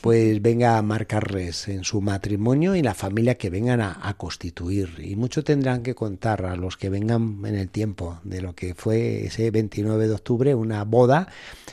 Pues 0.00 0.40
venga 0.42 0.78
a 0.78 0.82
marcarles 0.82 1.66
en 1.68 1.82
su 1.82 2.00
matrimonio 2.00 2.76
y 2.76 2.82
la 2.82 2.94
familia 2.94 3.36
que 3.36 3.50
vengan 3.50 3.80
a, 3.80 3.98
a, 4.00 4.14
constituir. 4.14 4.94
Y 4.98 5.16
mucho 5.16 5.42
tendrán 5.42 5.82
que 5.82 5.96
contar 5.96 6.46
a 6.46 6.54
los 6.54 6.76
que 6.76 6.88
vengan 6.88 7.40
en 7.44 7.56
el 7.56 7.68
tiempo 7.68 8.20
de 8.22 8.40
lo 8.40 8.54
que 8.54 8.74
fue 8.74 9.26
ese 9.26 9.50
29 9.50 10.06
de 10.06 10.14
octubre, 10.14 10.54
una 10.54 10.84
boda 10.84 11.28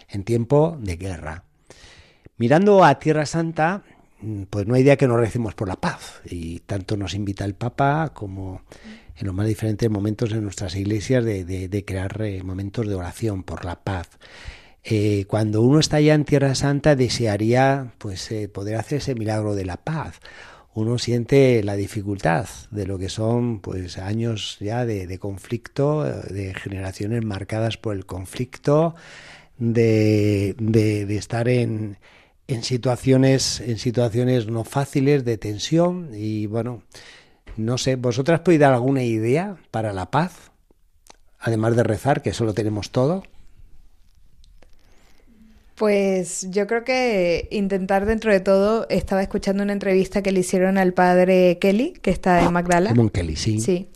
en 0.10 0.24
tiempo 0.24 0.78
de 0.82 0.96
guerra. 0.96 1.45
Mirando 2.38 2.84
a 2.84 3.00
Tierra 3.00 3.25
Santa, 3.25 3.84
mm, 4.20 4.44
pues 4.50 4.68
no 4.68 4.75
hay 4.75 4.84
día 4.84 4.98
que 4.98 5.08
no 5.08 5.15
recemos 5.15 5.56
por 5.56 5.70
la 5.70 5.77
paz. 5.77 6.22
Y 6.25 6.60
tanto 6.60 6.98
nos 6.98 7.13
invita 7.13 7.46
el 7.46 7.56
Papa 7.56 8.12
como 8.13 8.62
en 9.18 9.27
los 9.27 9.36
más 9.36 9.48
diferentes 9.48 9.89
momentos 9.89 10.32
de 10.32 10.42
nuestras 10.42 10.75
iglesias 10.75 11.24
de, 11.24 11.84
crear 11.88 12.22
eh, 12.22 12.44
momentos 12.44 12.88
de 12.88 12.96
oración 12.96 13.44
por 13.44 13.63
la 13.63 13.82
paz. 13.82 14.10
Eh, 14.84 15.25
cuando 15.27 15.62
uno 15.62 15.80
está 15.80 16.01
ya 16.01 16.13
en 16.13 16.25
Tierra 16.25 16.54
Santa 16.56 16.96
desearía 16.96 17.94
pues 17.98 18.29
eh, 18.31 18.50
poder 18.50 18.75
hacer 18.75 18.98
ese 18.98 19.16
milagro 19.16 19.55
de 19.55 19.66
la 19.66 19.77
paz. 19.77 20.20
Uno 20.74 20.98
siente 20.98 21.64
la 21.64 21.77
dificultad 21.77 22.48
de 22.70 22.86
lo 22.86 23.00
que 23.00 23.07
son 23.07 23.62
pues 23.62 23.98
años 23.98 24.57
ya 24.60 24.86
de, 24.86 25.07
de 25.07 25.20
conflicto, 25.20 26.03
de 26.03 26.53
generaciones 26.53 27.24
marcadas 27.24 27.77
por 27.77 27.96
el 27.96 28.05
conflicto, 28.05 28.94
de, 29.57 30.53
de 30.57 31.16
estar 31.16 31.48
en, 31.48 31.98
en 32.48 32.64
situaciones, 32.64 33.60
en 33.62 33.77
situaciones 33.77 34.48
no 34.48 34.64
fáciles 34.64 35.25
de 35.25 35.38
tensión 35.38 36.12
y 36.14 36.46
bueno, 36.46 36.84
no 37.58 37.77
sé, 37.77 37.96
¿vosotras 37.96 38.42
podéis 38.42 38.62
dar 38.62 38.74
alguna 38.74 39.03
idea 39.03 39.58
para 39.72 39.94
la 39.94 40.12
paz? 40.12 40.51
Además 41.40 41.75
de 41.75 41.84
rezar, 41.84 42.22
que 42.22 42.31
eso 42.31 42.46
lo 42.46 42.53
tenemos 42.53 42.92
todo. 42.92 43.24
Pues 45.75 46.48
yo 46.51 46.68
creo 46.68 46.86
que 46.86 47.50
intentar 47.51 48.05
dentro 48.05 48.31
de 48.31 48.40
todo, 48.40 48.88
estaba 48.90 49.22
escuchando 49.22 49.62
una 49.62 49.74
entrevista 49.74 50.22
que 50.22 50.31
le 50.31 50.40
hicieron 50.40 50.77
al 50.77 50.94
padre 50.94 51.58
Kelly, 51.60 51.94
que 52.01 52.12
está 52.12 52.44
en 52.44 52.53
Magdala. 52.53 52.94
Kelly, 53.14 53.36
sí. 53.36 53.60
Sí. 53.60 53.90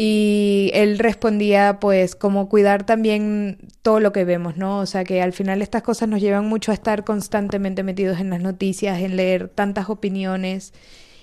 Y 0.00 0.70
él 0.74 0.96
respondía, 1.00 1.80
pues, 1.80 2.14
como 2.14 2.48
cuidar 2.48 2.86
también 2.86 3.58
todo 3.82 3.98
lo 3.98 4.12
que 4.12 4.24
vemos, 4.24 4.56
¿no? 4.56 4.78
O 4.78 4.86
sea, 4.86 5.02
que 5.02 5.20
al 5.20 5.32
final 5.32 5.60
estas 5.60 5.82
cosas 5.82 6.08
nos 6.08 6.20
llevan 6.20 6.46
mucho 6.46 6.70
a 6.70 6.74
estar 6.74 7.02
constantemente 7.02 7.82
metidos 7.82 8.20
en 8.20 8.30
las 8.30 8.40
noticias, 8.40 9.00
en 9.00 9.16
leer 9.16 9.48
tantas 9.48 9.90
opiniones 9.90 10.72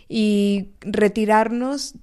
y 0.10 0.72
retirarnos 0.82 1.94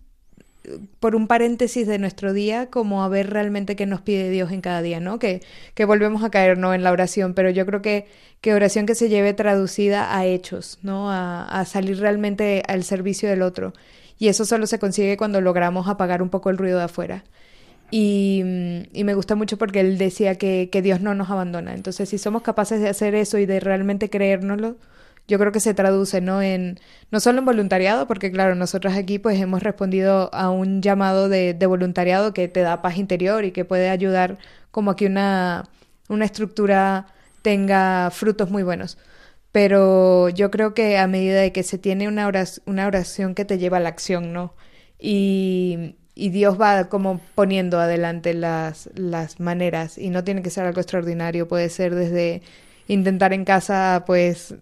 por 0.99 1.15
un 1.15 1.27
paréntesis 1.27 1.87
de 1.87 1.99
nuestro 1.99 2.33
día 2.33 2.71
como 2.71 3.05
a 3.05 3.09
ver 3.09 3.29
realmente 3.29 3.77
qué 3.77 3.85
nos 3.85 4.01
pide 4.01 4.31
Dios 4.31 4.51
en 4.51 4.63
cada 4.63 4.81
día, 4.81 4.99
¿no? 4.99 5.19
Que, 5.19 5.43
que 5.75 5.85
volvemos 5.85 6.25
a 6.25 6.31
caer, 6.31 6.57
¿no? 6.57 6.73
En 6.73 6.85
la 6.85 6.93
oración, 6.93 7.35
pero 7.35 7.51
yo 7.51 7.67
creo 7.67 7.83
que, 7.83 8.07
que 8.41 8.55
oración 8.55 8.87
que 8.87 8.95
se 8.95 9.11
lleve 9.11 9.35
traducida 9.35 10.17
a 10.17 10.25
hechos, 10.25 10.79
¿no? 10.81 11.11
A, 11.11 11.45
a 11.45 11.67
salir 11.67 11.99
realmente 12.01 12.63
al 12.67 12.83
servicio 12.83 13.29
del 13.29 13.43
otro. 13.43 13.75
Y 14.23 14.29
eso 14.29 14.45
solo 14.45 14.69
se 14.69 14.79
consigue 14.79 15.17
cuando 15.17 15.41
logramos 15.41 15.89
apagar 15.89 16.23
un 16.23 16.29
poco 16.29 16.49
el 16.49 16.57
ruido 16.57 16.79
de 16.79 16.85
afuera. 16.85 17.25
Y, 17.91 18.43
mm, 18.45 19.05
me 19.05 19.15
gusta 19.15 19.35
mucho 19.35 19.59
porque 19.59 19.81
él 19.81 19.99
decía 19.99 20.37
que, 20.37 20.69
Dios 20.81 21.01
no 21.01 21.17
nos 21.17 21.29
abandona. 21.29 21.75
Entonces, 21.75 22.09
si 22.09 22.19
somos 22.19 22.43
capaces 22.43 22.81
de 22.81 22.89
hacer 22.89 23.17
eso 23.17 23.39
y 23.39 23.47
de 23.47 23.59
realmente 23.59 24.11
creérnoslo, 24.11 24.77
yo 25.27 25.41
creo 25.41 25.51
que 25.51 25.59
se 25.59 25.75
traduce, 25.75 26.21
¿no? 26.21 26.41
En, 26.41 26.79
no 27.11 27.19
solo 27.19 27.41
en 27.41 27.47
voluntariado, 27.47 28.07
porque 28.07 28.31
claro, 28.31 28.55
nosotros 28.55 28.95
aquí 28.95 29.19
pues 29.19 29.41
hemos 29.41 29.65
respondido 29.65 30.33
a 30.33 30.51
un 30.51 30.83
llamado 30.83 31.29
de, 31.29 31.53
de 31.55 31.67
voluntariado 31.67 32.33
que 32.33 32.47
te 32.47 32.61
da 32.61 32.81
paz 32.81 32.99
interior 32.99 33.45
y 33.45 33.51
que 33.51 33.65
puede 33.65 33.91
ayudar 33.91 34.39
como 34.71 34.95
que 34.95 35.07
una, 35.07 35.65
una 36.09 36.27
estructura 36.27 37.09
tenga 37.43 38.11
frutos 38.13 38.51
muy 38.51 38.63
buenos 38.63 38.99
pero 39.53 40.31
yo 40.31 40.51
creo 40.51 40.75
que 40.75 40.99
a 40.99 41.07
medida 41.07 41.41
de 41.41 41.53
que 41.53 41.63
se 41.63 41.79
tiene 41.79 42.09
una 42.09 42.27
oración, 42.27 42.65
una 42.67 42.87
oración 42.87 43.35
que 43.35 43.45
te 43.45 43.59
lleva 43.59 43.77
a 43.77 43.81
la 43.81 43.91
acción, 43.91 44.33
¿no? 44.33 44.55
Y, 44.99 45.97
Dios 46.15 46.61
va 46.61 46.89
como 46.89 47.21
poniendo 47.35 47.81
adelante 47.81 48.35
las, 48.35 48.91
las 48.95 49.41
maneras 49.41 49.99
y 49.99 50.11
no 50.11 50.25
tiene 50.25 50.43
que 50.43 50.51
ser 50.51 50.65
algo 50.65 50.81
extraordinario, 50.81 51.49
puede 51.49 51.69
ser 51.69 51.95
desde 51.95 52.43
intentar 52.87 53.33
en 53.33 53.45
casa 53.45 54.05
pues 54.07 54.55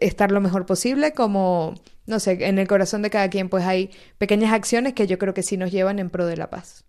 estar 0.00 0.32
lo 0.32 0.40
mejor 0.40 0.66
posible 0.66 1.12
como 1.12 1.74
no 2.08 2.20
sé, 2.20 2.38
en 2.40 2.58
el 2.58 2.66
corazón 2.66 3.02
de 3.02 3.10
cada 3.10 3.28
quien 3.28 3.50
pues 3.50 3.64
hay 3.64 3.90
pequeñas 4.16 4.52
acciones 4.52 4.94
que 4.94 5.06
yo 5.06 5.18
creo 5.18 5.34
que 5.34 5.42
sí 5.42 5.58
nos 5.58 5.70
llevan 5.70 5.98
en 5.98 6.08
pro 6.08 6.26
de 6.26 6.38
la 6.38 6.48
paz. 6.48 6.84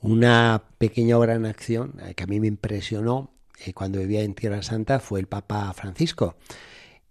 Una 0.00 0.62
pequeña 0.78 1.18
obra 1.18 1.34
en 1.34 1.44
acción 1.44 1.94
eh, 2.04 2.14
que 2.14 2.24
a 2.24 2.26
mí 2.26 2.40
me 2.40 2.46
impresionó 2.46 3.35
eh, 3.64 3.72
cuando 3.72 3.98
vivía 4.00 4.22
en 4.22 4.34
Tierra 4.34 4.62
Santa 4.62 5.00
fue 5.00 5.20
el 5.20 5.26
Papa 5.26 5.72
Francisco. 5.72 6.36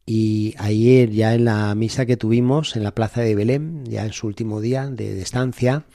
Y 0.05 0.53
ayer 0.59 1.09
ya 1.09 1.33
en 1.33 1.45
la 1.45 1.73
misa 1.73 2.05
que 2.05 2.17
tuvimos 2.17 2.75
en 2.75 2.83
la 2.83 2.93
plaza 2.93 3.21
de 3.21 3.33
Belén, 3.33 3.83
ya 3.85 4.05
en 4.05 4.13
su 4.13 4.27
último 4.27 4.61
día 4.61 4.87
de, 4.87 5.19
estancia, 5.19 5.85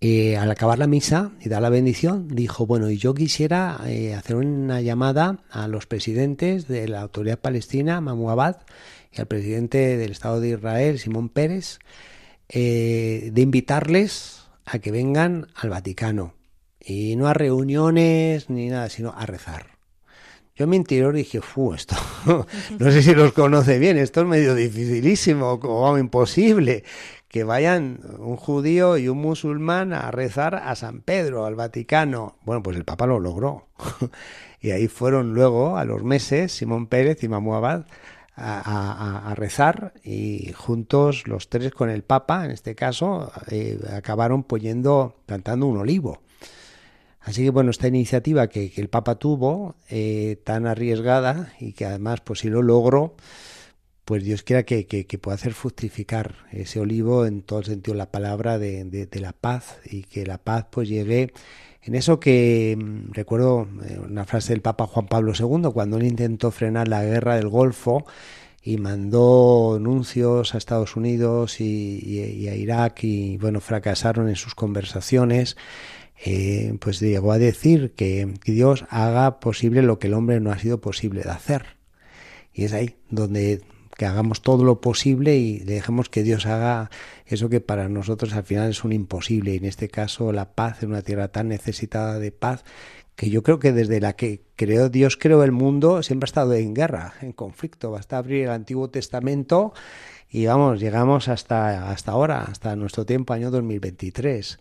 eh, 0.00 0.36
al 0.36 0.50
acabar 0.50 0.78
la 0.78 0.86
misa 0.86 1.32
y 1.40 1.48
dar 1.48 1.62
la 1.62 1.70
bendición, 1.70 2.28
dijo, 2.28 2.66
bueno, 2.66 2.90
y 2.90 2.98
yo 2.98 3.12
quisiera 3.14 3.80
eh, 3.86 4.14
hacer 4.14 4.36
una 4.36 4.80
llamada 4.82 5.40
a 5.50 5.66
los 5.66 5.86
presidentes 5.86 6.68
de 6.68 6.86
la 6.86 7.00
autoridad 7.00 7.40
palestina, 7.40 8.00
Mahmoud 8.00 8.30
Abad, 8.30 8.56
y 9.10 9.20
al 9.20 9.26
presidente 9.26 9.96
del 9.96 10.12
Estado 10.12 10.40
de 10.40 10.50
Israel, 10.50 10.98
Simón 11.00 11.28
Pérez, 11.28 11.78
de 12.48 13.32
invitarles 13.36 14.44
a 14.64 14.78
que 14.78 14.92
vengan 14.92 15.48
al 15.56 15.70
Vaticano 15.70 16.34
y 16.84 17.16
no 17.16 17.26
a 17.26 17.34
reuniones 17.34 18.50
ni 18.50 18.68
nada, 18.68 18.88
sino 18.88 19.12
a 19.16 19.26
rezar. 19.26 19.66
Yo 20.56 20.64
en 20.64 20.70
mi 20.70 20.76
interior 20.76 21.14
dije, 21.14 21.40
fu, 21.40 21.74
esto, 21.74 21.96
no 22.78 22.90
sé 22.90 23.02
si 23.02 23.14
los 23.14 23.32
conoce 23.32 23.78
bien, 23.78 23.96
esto 23.96 24.20
es 24.20 24.26
medio 24.26 24.54
dificilísimo, 24.54 25.58
como 25.58 25.98
imposible. 25.98 26.84
que 27.28 27.42
vayan 27.42 27.98
un 28.18 28.36
judío 28.36 28.96
y 28.96 29.08
un 29.08 29.18
musulmán 29.18 29.92
a 29.92 30.12
rezar 30.12 30.54
a 30.54 30.76
San 30.76 31.00
Pedro, 31.00 31.46
al 31.46 31.56
Vaticano. 31.56 32.36
Bueno, 32.44 32.62
pues 32.62 32.76
el 32.76 32.84
Papa 32.84 33.06
lo 33.06 33.18
logró. 33.18 33.66
y 34.60 34.70
ahí 34.70 34.86
fueron 34.86 35.34
luego, 35.34 35.76
a 35.76 35.84
los 35.84 36.04
meses, 36.04 36.52
Simón 36.52 36.86
Pérez 36.86 37.24
y 37.24 37.28
Mamu 37.28 37.54
Abad 37.54 37.86
a, 38.36 39.34
rezar 39.36 39.92
y 40.02 40.52
juntos 40.52 41.26
los 41.26 41.48
tres 41.48 41.72
con 41.72 41.90
el 41.90 42.02
Papa, 42.02 42.44
en 42.44 42.50
este 42.50 42.74
caso, 42.74 43.30
eh, 43.48 43.78
acabaron 43.92 44.42
poniendo, 44.42 45.16
plantando 45.26 45.66
un 45.66 45.78
olivo. 45.78 46.22
Así 47.24 47.42
que 47.42 47.50
bueno, 47.50 47.70
esta 47.70 47.88
iniciativa 47.88 48.48
que, 48.48 48.70
el 48.76 48.88
Papa 48.88 49.16
tuvo, 49.16 49.76
eh, 49.88 50.38
tan 50.44 50.66
arriesgada 50.66 51.52
y 51.58 51.72
que 51.72 51.86
además 51.86 52.20
pues 52.20 52.40
si 52.40 52.50
lo 52.50 52.60
logró, 52.60 53.16
pues 54.04 54.22
Dios 54.24 54.42
quiera 54.42 54.64
que, 54.64 54.86
que, 54.86 55.18
pueda 55.18 55.36
hacer 55.36 55.54
fructificar 55.54 56.34
ese 56.52 56.80
olivo 56.80 57.24
en 57.24 57.40
todo 57.40 57.60
el 57.60 57.64
sentido 57.64 57.94
de 57.94 57.98
la 57.98 58.10
palabra 58.10 58.58
de, 58.58 59.08
la 59.12 59.32
paz 59.32 59.78
y 59.86 60.02
que 60.02 60.26
la 60.26 60.36
paz 60.36 60.66
pues 60.70 60.88
llegue. 60.88 61.32
En 61.82 61.94
eso 61.94 62.20
que 62.20 62.76
mm, 62.78 63.12
recuerdo 63.12 63.68
eh, 63.88 63.98
una 63.98 64.26
frase 64.26 64.52
del 64.52 64.60
Papa 64.60 64.86
Juan 64.86 65.06
Pablo 65.06 65.32
II 65.38 65.70
cuando 65.72 65.96
él 65.96 66.04
intentó 66.04 66.50
frenar 66.50 66.88
la 66.88 67.04
guerra 67.04 67.36
del 67.36 67.48
Golfo 67.48 68.04
y 68.62 68.76
mandó 68.76 69.76
anuncios 69.76 70.54
a 70.54 70.58
Estados 70.58 70.96
Unidos 70.96 71.60
y, 71.60 72.48
a 72.48 72.54
Irak 72.54 73.04
y 73.04 73.36
bueno 73.38 73.60
fracasaron 73.60 74.28
en 74.28 74.36
sus 74.36 74.54
conversaciones 74.54 75.56
eh, 76.26 76.74
pues 76.80 77.00
llegó 77.00 77.32
a 77.32 77.38
decir 77.38 77.92
que, 77.92 78.32
Dios 78.46 78.86
haga 78.88 79.40
posible 79.40 79.82
lo 79.82 79.98
que 79.98 80.06
el 80.06 80.14
hombre 80.14 80.40
no 80.40 80.52
ha 80.52 80.58
sido 80.58 80.80
posible 80.80 81.22
de 81.22 81.30
hacer 81.30 81.76
y 82.54 82.64
es 82.64 82.72
ahí 82.72 82.96
donde 83.10 83.60
que 83.98 84.06
hagamos 84.06 84.40
todo 84.40 84.64
lo 84.64 84.80
posible 84.80 85.36
y 85.36 85.58
dejemos 85.58 86.08
que 86.08 86.22
Dios 86.22 86.46
haga 86.46 86.90
eso 87.26 87.50
que 87.50 87.60
para 87.60 87.88
nosotros 87.88 88.32
al 88.32 88.42
final 88.42 88.70
es 88.70 88.82
un 88.82 88.92
imposible. 88.92 89.52
Y 89.52 89.58
en 89.58 89.66
este 89.66 89.88
caso 89.88 90.32
la 90.32 90.54
paz 90.54 90.82
en 90.82 90.90
una 90.90 91.02
tierra 91.02 91.28
tan 91.28 91.48
necesitada 91.48 92.18
de 92.18 92.32
paz 92.32 92.64
que 93.14 93.30
yo 93.30 93.44
creo 93.44 93.60
que 93.60 93.72
desde 93.72 94.00
la 94.00 94.14
que 94.14 94.42
creó 94.56 94.88
Dios 94.88 95.16
creó 95.16 95.44
el 95.44 95.52
mundo 95.52 96.02
siempre 96.02 96.24
ha 96.24 96.28
estado 96.32 96.54
en 96.54 96.74
guerra, 96.74 97.14
en 97.20 97.32
conflicto. 97.32 97.92
Basta 97.92 98.18
abrir 98.18 98.44
el 98.44 98.50
Antiguo 98.50 98.90
Testamento 98.90 99.74
y 100.28 100.46
vamos, 100.46 100.80
llegamos 100.80 101.28
hasta, 101.28 101.90
hasta 101.90 102.12
ahora, 102.12 102.42
hasta 102.42 102.74
nuestro 102.74 103.06
tiempo, 103.06 103.34
año 103.34 103.52
2023. 103.52 104.58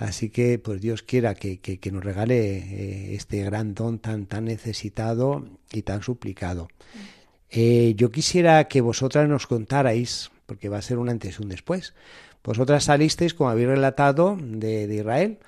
Así 0.00 0.30
que 0.30 0.58
pues 0.58 0.80
Dios 0.80 1.02
quiera 1.02 1.34
que, 1.34 1.60
que, 1.60 1.92
nos 1.92 2.02
regale 2.02 2.56
eh, 2.56 3.14
este 3.14 3.44
gran 3.44 3.74
don 3.74 3.98
tan, 3.98 4.24
tan 4.24 4.46
necesitado 4.46 5.44
y 5.70 5.82
tan 5.82 6.02
suplicado. 6.02 6.68
Eh, 7.50 7.92
yo 7.96 8.10
quisiera 8.10 8.66
que 8.66 8.80
vosotras 8.80 9.28
nos 9.28 9.46
contarais, 9.46 10.30
porque 10.46 10.70
va 10.70 10.78
a 10.78 10.82
ser 10.82 10.96
un 10.96 11.10
antes 11.10 11.38
y 11.38 11.42
un 11.42 11.50
después. 11.50 11.92
Vosotras 12.42 12.84
salisteis, 12.84 13.34
como 13.34 13.50
habéis 13.50 13.68
relatado, 13.68 14.38
de, 14.40 14.84
Israel 14.84 15.38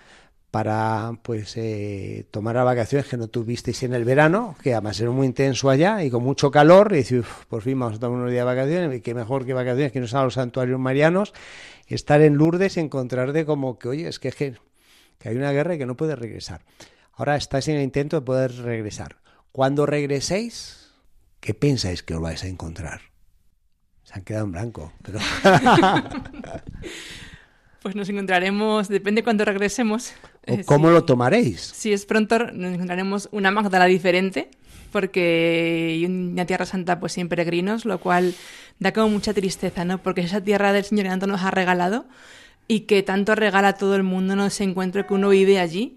para 0.51 1.19
pues 1.23 1.57
eh, 1.57 2.27
tomar 2.31 2.57
las 2.57 2.67
vacaciones 2.67 3.09
que 3.09 3.17
no 3.17 3.29
tuvisteis 3.29 3.85
en 3.85 3.95
el 3.95 4.05
verano, 4.05 4.55
que 4.63 4.75
además 4.75 5.01
era 5.01 5.11
muy 5.11 5.27
intenso 5.27 5.71
allá 5.71 6.05
y 6.05 6.11
con 6.11 6.23
mucho 6.23 6.51
calor, 6.51 6.93
y 6.93 6.97
decir, 6.97 7.25
por 7.49 7.63
fin 7.63 7.81
vamos 7.81 7.97
a 7.97 8.01
tomar 8.01 8.19
unos 8.19 8.31
días 8.31 8.43
de 8.43 8.55
vacaciones, 8.55 9.01
qué 9.01 9.15
mejor 9.15 9.47
que 9.47 9.55
vacaciones 9.55 9.93
que 9.93 10.01
no 10.01 10.07
a 10.13 10.25
los 10.25 10.35
santuarios 10.35 10.79
marianos, 10.79 11.33
estar 11.87 12.21
en 12.23 12.37
Lourdes 12.37 12.77
y 12.77 12.81
encontrarte 12.81 13.45
como 13.45 13.79
que, 13.79 13.89
oye, 13.89 14.09
es 14.09 14.19
que, 14.19 14.33
que, 14.33 14.57
que 15.19 15.29
hay 15.29 15.37
una 15.37 15.53
guerra 15.53 15.75
y 15.75 15.79
que 15.79 15.87
no 15.87 15.97
puedes 15.97 16.19
regresar. 16.19 16.63
Ahora 17.13 17.37
estáis 17.37 17.69
en 17.69 17.77
el 17.77 17.83
intento 17.83 18.17
de 18.17 18.23
poder 18.27 18.55
regresar. 18.57 19.17
Cuando 19.53 19.85
regreséis, 19.85 20.91
¿qué 21.41 21.55
pensáis 21.55 22.03
que 22.03 22.15
os 22.15 22.21
vais 22.21 22.43
a 22.43 22.49
encontrar? 22.49 23.03
Se 24.05 24.15
han 24.15 24.23
quedado 24.23 24.47
en 24.47 24.53
blanco. 24.53 24.93
Pero... 25.03 25.19
pues 27.83 27.95
nos 27.95 28.09
encontraremos, 28.09 28.89
depende 28.89 29.23
cuando 29.23 29.45
regresemos. 29.45 30.15
¿O 30.47 30.53
eh, 30.55 30.65
¿Cómo 30.65 30.91
lo 30.91 31.05
tomaréis? 31.05 31.61
Si 31.61 31.93
es 31.93 32.07
pronto, 32.07 32.39
nos 32.39 32.73
encontraremos 32.73 33.29
una 33.33 33.51
Magdala 33.51 33.87
diferente, 33.87 34.51
porque 34.93 36.05
una 36.07 36.47
Tierra 36.47 36.67
Santa 36.67 37.01
pues 37.01 37.15
sin 37.15 37.29
peregrinos, 37.29 37.85
lo 37.85 37.99
cual 37.99 38.35
da 38.79 38.93
como 38.93 39.09
mucha 39.09 39.35
tristeza, 39.35 39.85
¿no? 39.85 39.99
Porque 39.99 40.21
esa 40.21 40.41
tierra 40.41 40.73
del 40.73 40.85
Señor 40.85 41.07
tanto 41.07 41.27
nos 41.27 41.43
ha 41.43 41.51
regalado 41.51 42.07
y 42.69 42.81
que 42.81 43.03
tanto 43.03 43.35
regala 43.35 43.69
a 43.69 43.73
todo 43.75 43.97
el 43.97 44.05
mundo, 44.05 44.37
no 44.37 44.49
se 44.51 44.65
encuentra 44.65 45.07
que 45.07 45.15
uno 45.15 45.31
vive 45.31 45.59
allí 45.59 45.97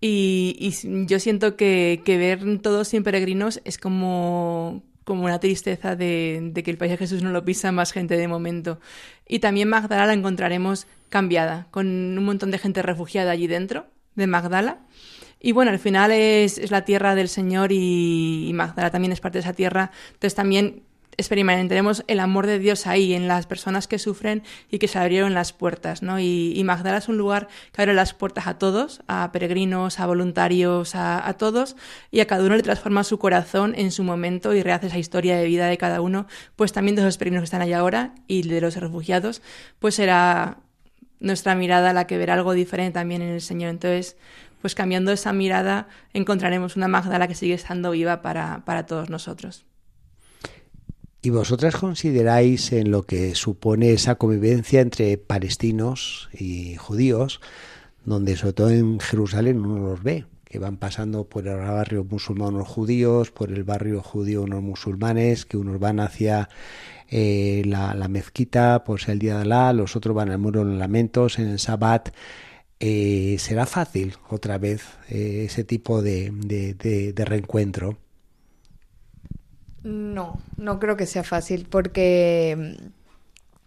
y, 0.00 0.74
yo 1.06 1.18
siento 1.18 1.56
que, 1.56 2.02
ver 2.06 2.60
todos 2.60 2.88
sin 2.88 3.02
peregrinos 3.02 3.60
es 3.64 3.78
como, 3.78 4.82
como 5.04 5.24
una 5.24 5.40
tristeza 5.40 5.96
de, 5.96 6.52
que 6.64 6.70
el 6.70 6.78
país 6.78 6.92
de 6.92 6.98
Jesús 6.98 7.22
no 7.22 7.30
lo 7.30 7.44
pisa 7.44 7.72
más 7.72 7.92
gente 7.92 8.16
de 8.16 8.28
momento. 8.28 8.78
Y 9.26 9.40
también 9.40 9.68
Magdala 9.68 10.06
la 10.06 10.12
encontraremos 10.12 10.86
cambiada, 11.08 11.66
con 11.70 11.86
un 11.86 12.24
montón 12.24 12.50
de 12.50 12.58
gente 12.58 12.82
refugiada 12.82 13.32
allí 13.32 13.46
dentro 13.46 13.86
de 14.14 14.26
Magdala. 14.26 14.78
Y 15.40 15.52
bueno, 15.52 15.70
al 15.70 15.78
final 15.78 16.10
es, 16.10 16.58
es 16.58 16.70
la 16.70 16.84
tierra 16.84 17.14
del 17.14 17.28
Señor 17.28 17.72
y, 17.72 18.48
y, 18.48 18.52
Magdala 18.52 18.90
también 18.90 19.12
es 19.12 19.20
parte 19.20 19.38
de 19.38 19.42
esa 19.42 19.52
tierra. 19.52 19.90
Entonces 20.08 20.34
también 20.34 20.82
experimentaremos 21.18 22.04
el 22.06 22.20
amor 22.20 22.46
de 22.46 22.60
Dios 22.60 22.86
ahí, 22.86 23.12
en 23.12 23.26
las 23.26 23.46
personas 23.46 23.88
que 23.88 23.98
sufren 23.98 24.44
y 24.70 24.78
que 24.78 24.86
se 24.86 25.00
abrieron 25.00 25.34
las 25.34 25.52
puertas, 25.52 26.00
¿no? 26.00 26.20
Y, 26.20 26.62
Magdala 26.64 26.98
es 26.98 27.08
un 27.08 27.18
lugar 27.18 27.48
que 27.72 27.82
abre 27.82 27.92
las 27.92 28.14
puertas 28.14 28.46
a 28.46 28.56
todos, 28.56 29.02
a 29.08 29.30
peregrinos, 29.32 29.98
a 29.98 30.06
voluntarios, 30.06 30.94
a, 30.94 31.34
todos, 31.36 31.76
y 32.12 32.20
a 32.20 32.26
cada 32.26 32.44
uno 32.44 32.56
le 32.56 32.62
transforma 32.62 33.02
su 33.02 33.18
corazón 33.18 33.74
en 33.76 33.90
su 33.90 34.04
momento 34.04 34.54
y 34.54 34.62
rehace 34.62 34.86
esa 34.86 34.98
historia 34.98 35.36
de 35.36 35.44
vida 35.44 35.66
de 35.66 35.76
cada 35.76 36.00
uno, 36.00 36.26
pues 36.54 36.72
también 36.72 36.94
de 36.94 37.02
los 37.02 37.18
peregrinos 37.18 37.42
que 37.42 37.46
están 37.46 37.62
allá 37.62 37.80
ahora 37.80 38.14
y 38.28 38.46
de 38.46 38.60
los 38.60 38.76
refugiados, 38.76 39.42
pues 39.80 39.96
será 39.96 40.58
nuestra 41.18 41.56
mirada 41.56 41.92
la 41.92 42.06
que 42.06 42.16
verá 42.16 42.34
algo 42.34 42.52
diferente 42.52 42.92
también 42.92 43.22
en 43.22 43.30
el 43.30 43.40
Señor. 43.40 43.70
Entonces, 43.70 44.16
pues 44.60 44.74
cambiando 44.74 45.12
esa 45.12 45.32
mirada 45.32 45.88
encontraremos 46.12 46.76
una 46.76 46.88
Magdala 46.88 47.28
que 47.28 47.34
sigue 47.34 47.54
estando 47.54 47.90
viva 47.92 48.22
para, 48.22 48.64
para 48.64 48.86
todos 48.86 49.10
nosotros. 49.10 49.64
¿Y 51.20 51.30
vosotras 51.30 51.76
consideráis 51.76 52.72
en 52.72 52.90
lo 52.90 53.02
que 53.02 53.34
supone 53.34 53.92
esa 53.92 54.14
convivencia 54.14 54.80
entre 54.80 55.18
palestinos 55.18 56.28
y 56.32 56.76
judíos, 56.76 57.40
donde 58.04 58.36
sobre 58.36 58.52
todo 58.52 58.70
en 58.70 59.00
Jerusalén 59.00 59.60
uno 59.60 59.88
los 59.90 60.02
ve, 60.02 60.26
que 60.44 60.58
van 60.58 60.76
pasando 60.78 61.24
por 61.24 61.46
el 61.46 61.56
barrio 61.58 62.04
musulmán 62.04 62.54
unos 62.54 62.68
judíos, 62.68 63.30
por 63.30 63.52
el 63.52 63.64
barrio 63.64 64.00
judío 64.02 64.42
unos 64.42 64.62
musulmanes, 64.62 65.44
que 65.44 65.56
unos 65.56 65.78
van 65.78 66.00
hacia 66.00 66.48
eh, 67.10 67.62
la, 67.66 67.94
mezquita 68.08 68.84
por 68.84 69.00
ser 69.00 69.12
el 69.12 69.18
día 69.18 69.36
de 69.36 69.42
Alá, 69.42 69.72
los 69.72 69.96
otros 69.96 70.14
van 70.14 70.30
al 70.30 70.38
muro 70.38 70.60
de 70.60 70.70
los 70.70 70.78
lamentos 70.78 71.38
en 71.38 71.48
el 71.48 71.58
Sabbat. 71.58 72.10
Eh, 72.80 73.36
¿Será 73.38 73.66
fácil 73.66 74.16
otra 74.30 74.58
vez 74.58 74.82
eh, 75.08 75.44
ese 75.46 75.64
tipo 75.64 76.02
de, 76.02 76.30
de 76.32 77.24
reencuentro? 77.24 77.98
No, 79.82 80.40
no 80.56 80.78
creo 80.80 80.96
que 80.96 81.06
sea 81.06 81.24
fácil 81.24 81.66
porque 81.68 82.56
mm, 82.58 82.86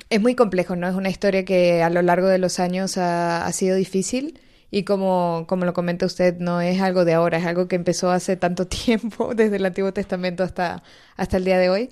es 0.10 0.22
muy 0.22 0.36
complejo, 0.36 0.76
¿no? 0.76 0.88
Es 0.88 0.96
una 0.96 1.10
historia 1.10 1.46
que 1.46 1.82
a 1.84 1.90
lo 1.90 2.02
largo 2.02 2.28
de 2.28 2.38
los 2.38 2.60
años 2.60 2.98
ha, 2.98 3.50
sido 3.54 3.76
difícil 3.76 4.40
y 4.70 4.84
como, 4.84 5.46
como 5.48 5.66
lo 5.66 5.74
comenta 5.74 6.06
usted, 6.06 6.38
no 6.38 6.62
es 6.62 6.82
algo 6.82 7.06
de 7.06 7.14
ahora, 7.14 7.38
es 7.38 7.46
algo 7.46 7.68
que 7.68 7.76
empezó 7.76 8.12
hace 8.12 8.36
tanto 8.38 8.68
tiempo, 8.86 9.34
desde 9.36 9.56
el 9.58 9.66
Antiguo 9.66 9.94
Testamento 9.94 10.44
hasta, 10.44 10.84
hasta 11.18 11.38
el 11.38 11.46
día 11.46 11.58
de 11.60 11.70
hoy. 11.70 11.90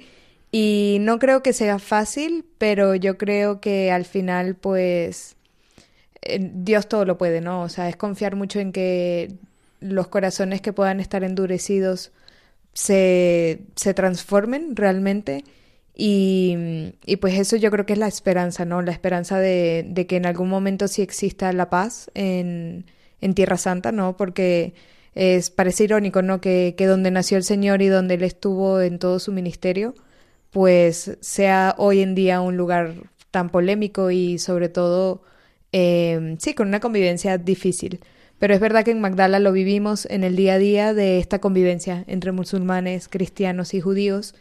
Y 0.52 0.98
no 1.02 1.20
creo 1.20 1.44
que 1.44 1.54
sea 1.54 1.80
fácil, 1.80 2.46
pero 2.58 2.96
yo 2.96 3.18
creo 3.18 3.62
que 3.62 3.92
al 3.92 4.06
final, 4.06 4.56
pues, 4.56 5.38
Dios 6.40 6.88
todo 6.88 7.06
lo 7.06 7.18
puede, 7.18 7.42
¿no? 7.42 7.62
O 7.62 7.70
sea, 7.70 7.90
es 7.90 7.96
confiar 7.96 8.36
mucho 8.36 8.60
en 8.60 8.72
que 8.72 9.34
los 9.80 10.08
corazones 10.08 10.62
que 10.62 10.74
puedan 10.74 11.00
estar 11.00 11.24
endurecidos 11.24 12.12
se, 12.74 13.62
se 13.76 13.94
transformen 13.94 14.76
realmente. 14.76 15.44
Y, 15.96 16.94
y, 17.06 17.18
pues 17.18 17.38
eso 17.38 17.58
yo 17.58 17.72
creo 17.72 17.86
que 17.86 17.94
es 17.94 18.00
la 18.00 18.08
esperanza, 18.08 18.66
¿no? 18.66 18.82
La 18.82 18.92
esperanza 18.92 19.40
de, 19.40 19.86
de 19.88 20.08
que 20.08 20.16
en 20.16 20.26
algún 20.26 20.50
momento 20.50 20.88
sí 20.88 21.02
exista 21.02 21.52
la 21.54 21.70
paz 21.70 22.10
en, 22.14 22.86
en 23.22 23.34
Tierra 23.34 23.58
Santa, 23.58 23.92
¿no? 23.92 24.16
Porque 24.18 24.74
es, 25.16 25.50
parece 25.50 25.86
irónico, 25.86 26.22
¿no? 26.22 26.40
Que, 26.42 26.76
que 26.78 26.86
donde 26.86 27.12
nació 27.12 27.38
el 27.38 27.44
Señor 27.44 27.82
y 27.82 27.88
donde 27.88 28.16
Él 28.16 28.24
estuvo 28.24 28.82
en 28.82 29.00
todo 29.00 29.20
su 29.20 29.34
ministerio, 29.34 29.94
pues 30.52 31.18
sea 31.22 31.76
hoy 31.78 32.02
en 32.02 32.16
día 32.16 32.42
un 32.42 32.58
lugar 32.58 32.94
tan 33.32 33.50
polémico 33.50 34.12
y 34.12 34.40
sobre 34.40 34.70
todo, 34.70 35.24
eh, 35.72 36.36
sí, 36.40 36.54
con 36.54 36.68
una 36.68 36.80
convivencia 36.80 37.38
difícil. 37.38 38.00
Pero 38.40 38.54
es 38.54 38.60
verdad 38.62 38.86
que 38.86 38.92
en 38.92 39.02
Magdala 39.02 39.40
lo 39.40 39.52
vivimos 39.52 40.06
en 40.06 40.24
el 40.24 40.36
día 40.36 40.54
a 40.54 40.60
día 40.60 40.94
de 40.94 41.20
esta 41.20 41.40
convivencia 41.40 42.06
entre 42.08 42.32
musulmanes, 42.32 43.10
cristianos 43.10 43.74
y 43.74 43.82
judíos. 43.82 44.34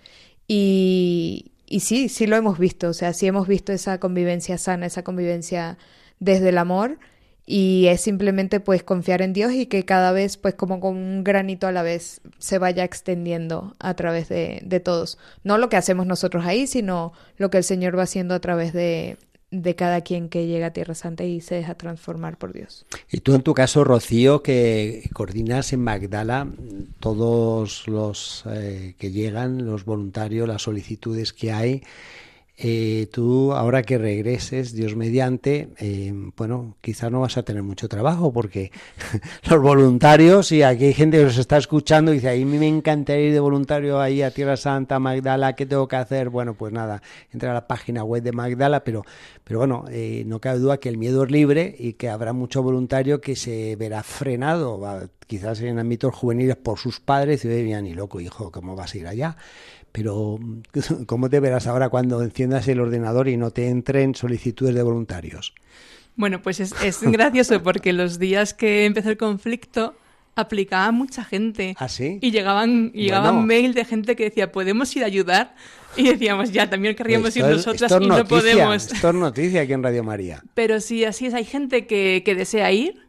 Y, 0.47 1.53
y 1.67 1.81
sí, 1.81 2.09
sí 2.09 2.27
lo 2.27 2.37
hemos 2.37 2.59
visto. 2.59 2.89
O 2.89 2.93
sea, 2.95 3.13
sí 3.13 3.27
hemos 3.27 3.49
visto 3.49 3.73
esa 3.73 3.99
convivencia 3.99 4.57
sana, 4.57 4.87
esa 4.87 5.03
convivencia 5.03 5.79
desde 6.21 6.51
el 6.51 6.59
amor. 6.59 6.99
Y 7.45 7.87
es 7.89 8.03
simplemente 8.03 8.61
pues 8.61 8.83
confiar 8.83 9.23
en 9.23 9.33
Dios 9.33 9.53
y 9.53 9.67
que 9.67 9.85
cada 9.85 10.13
vez 10.13 10.37
pues 10.37 10.55
como 10.55 10.81
con 10.81 10.97
un 10.97 11.25
granito 11.25 11.67
a 11.67 11.73
la 11.73 11.83
vez 11.83 12.21
se 12.39 12.59
vaya 12.59 12.85
extendiendo 12.85 13.75
a 13.81 13.95
través 13.95 14.29
de, 14.29 14.61
de 14.65 14.81
todos. 14.81 15.19
No 15.45 15.59
lo 15.59 15.71
que 15.71 15.79
hacemos 15.79 16.07
nosotros 16.07 16.45
ahí, 16.47 16.67
sino 16.67 17.15
lo 17.39 17.51
que 17.51 17.59
el 17.59 17.65
Señor 17.65 17.99
va 17.99 18.03
haciendo 18.03 18.35
a 18.35 18.41
través 18.41 18.75
de, 18.75 19.17
de 19.51 19.75
cada 19.75 20.03
quien 20.03 20.29
que 20.29 20.47
llega 20.47 20.67
a 20.67 20.73
Tierra 20.73 20.95
Santa 20.95 21.25
y 21.25 21.41
se 21.41 21.55
deja 21.55 21.75
transformar 21.75 22.37
por 22.37 22.53
Dios. 22.53 22.85
Y 23.11 23.21
tú 23.21 23.35
en 23.35 23.43
tu 23.43 23.55
caso, 23.55 23.83
Rocío, 23.83 24.43
que 24.43 25.09
coordinas 25.15 25.73
en 25.73 25.83
Magdala 25.83 26.49
todos 27.01 27.89
los 27.89 28.45
eh, 28.47 28.95
que 28.99 29.11
llegan, 29.11 29.65
los 29.65 29.85
voluntarios, 29.85 30.47
las 30.47 30.63
solicitudes 30.63 31.33
que 31.33 31.53
hay, 31.53 31.83
eh, 32.61 33.07
tú 33.13 33.53
ahora 33.53 33.85
que 33.85 33.99
regreses, 33.99 34.73
Dios 34.75 34.97
mediante, 34.97 35.69
eh, 35.79 36.13
bueno, 36.37 36.77
quizás 36.81 37.09
no 37.13 37.21
vas 37.21 37.37
a 37.37 37.45
tener 37.45 37.63
mucho 37.63 37.89
trabajo 37.89 38.33
porque 38.33 38.73
los 39.49 39.63
voluntarios, 39.63 40.51
y 40.51 40.65
aquí 40.65 40.87
hay 40.87 40.93
gente 40.93 41.19
que 41.19 41.25
nos 41.25 41.39
está 41.39 41.57
escuchando 41.57 42.11
y 42.11 42.17
dice, 42.17 42.31
a 42.31 42.35
mí 42.35 42.45
me 42.45 42.67
encantaría 42.67 43.27
ir 43.27 43.33
de 43.33 43.39
voluntario 43.39 44.01
ahí 44.01 44.23
a 44.23 44.33
Tierra 44.33 44.57
Santa, 44.57 44.99
Magdala, 44.99 45.55
¿qué 45.55 45.67
tengo 45.67 45.87
que 45.87 45.95
hacer? 45.95 46.31
Bueno, 46.31 46.55
pues 46.55 46.73
nada, 46.73 47.01
entra 47.33 47.53
a 47.53 47.55
la 47.55 47.69
página 47.69 48.03
web 48.03 48.25
de 48.25 48.33
Magdala, 48.33 48.83
pero, 48.83 49.05
pero 49.45 49.61
bueno, 49.61 49.85
eh, 49.93 50.25
no 50.27 50.41
cabe 50.41 50.59
duda 50.59 50.79
que 50.79 50.89
el 50.89 50.99
miedo 50.99 51.23
es 51.23 51.31
libre 51.31 51.77
y 51.79 51.93
que 51.93 52.09
habrá 52.09 52.33
mucho 52.33 52.65
voluntario 52.65 53.21
que 53.21 53.37
se 53.37 53.77
verá 53.77 54.03
frenado, 54.03 54.81
quizás 55.29 55.61
en 55.61 55.79
ámbitos 55.79 56.13
juveniles 56.13 56.57
por 56.57 56.77
sus 56.81 56.99
padres, 56.99 57.45
y 57.45 57.49
digan, 57.49 57.85
ni 57.85 57.95
loco, 57.95 58.21
hijo, 58.21 58.51
¿cómo 58.51 58.75
vas 58.75 58.95
a 58.95 58.99
ir 58.99 59.07
allá? 59.07 59.37
Pero, 59.93 60.39
¿cómo 61.07 61.29
te 61.29 61.41
verás 61.41 61.67
ahora 61.67 61.89
cuando 61.89 62.23
enciendas 62.23 62.69
el 62.69 62.81
ordenador 62.81 63.29
y 63.29 63.37
no 63.37 63.51
te 63.51 63.69
entren 63.69 64.15
solicitudes 64.15 64.75
de 64.75 64.83
voluntarios? 64.83 65.55
Bueno, 66.17 66.43
pues 66.43 66.61
es, 66.61 66.75
gracioso 67.03 67.63
porque 67.63 67.93
los 67.93 68.19
días 68.19 68.55
que 68.55 68.85
empezó 68.85 69.11
el 69.11 69.17
conflicto 69.17 69.95
aplicaba 70.35 70.93
mucha 70.93 71.25
gente. 71.25 71.75
¿Ah, 71.79 71.89
sí? 71.89 72.19
Y 72.21 72.31
llegaban, 72.31 72.93
llegaban 72.93 73.45
mail 73.45 73.75
de 73.75 73.85
gente 73.85 74.15
que 74.15 74.25
decía, 74.25 74.53
¿podemos 74.53 74.95
ir 74.95 75.03
a 75.03 75.07
ayudar? 75.07 75.55
Y 75.97 76.05
decíamos, 76.05 76.53
ya, 76.53 76.71
también 76.71 76.95
querríamos 76.95 77.37
ir 77.37 77.45
nosotras 77.45 77.93
y 78.01 78.07
no 78.07 78.25
podemos. 78.25 78.93
Esto 78.93 79.09
es 79.09 79.15
noticia 79.15 79.63
aquí 79.63 79.73
en 79.73 79.83
Radio 79.83 80.05
María. 80.05 80.43
Pero 80.55 80.81
sí, 80.81 81.05
así 81.05 81.27
es. 81.27 81.35
Hay 81.35 81.45
gente 81.45 81.87
que, 81.87 82.23
que 82.25 82.35
desea 82.37 82.71
ir 82.71 83.08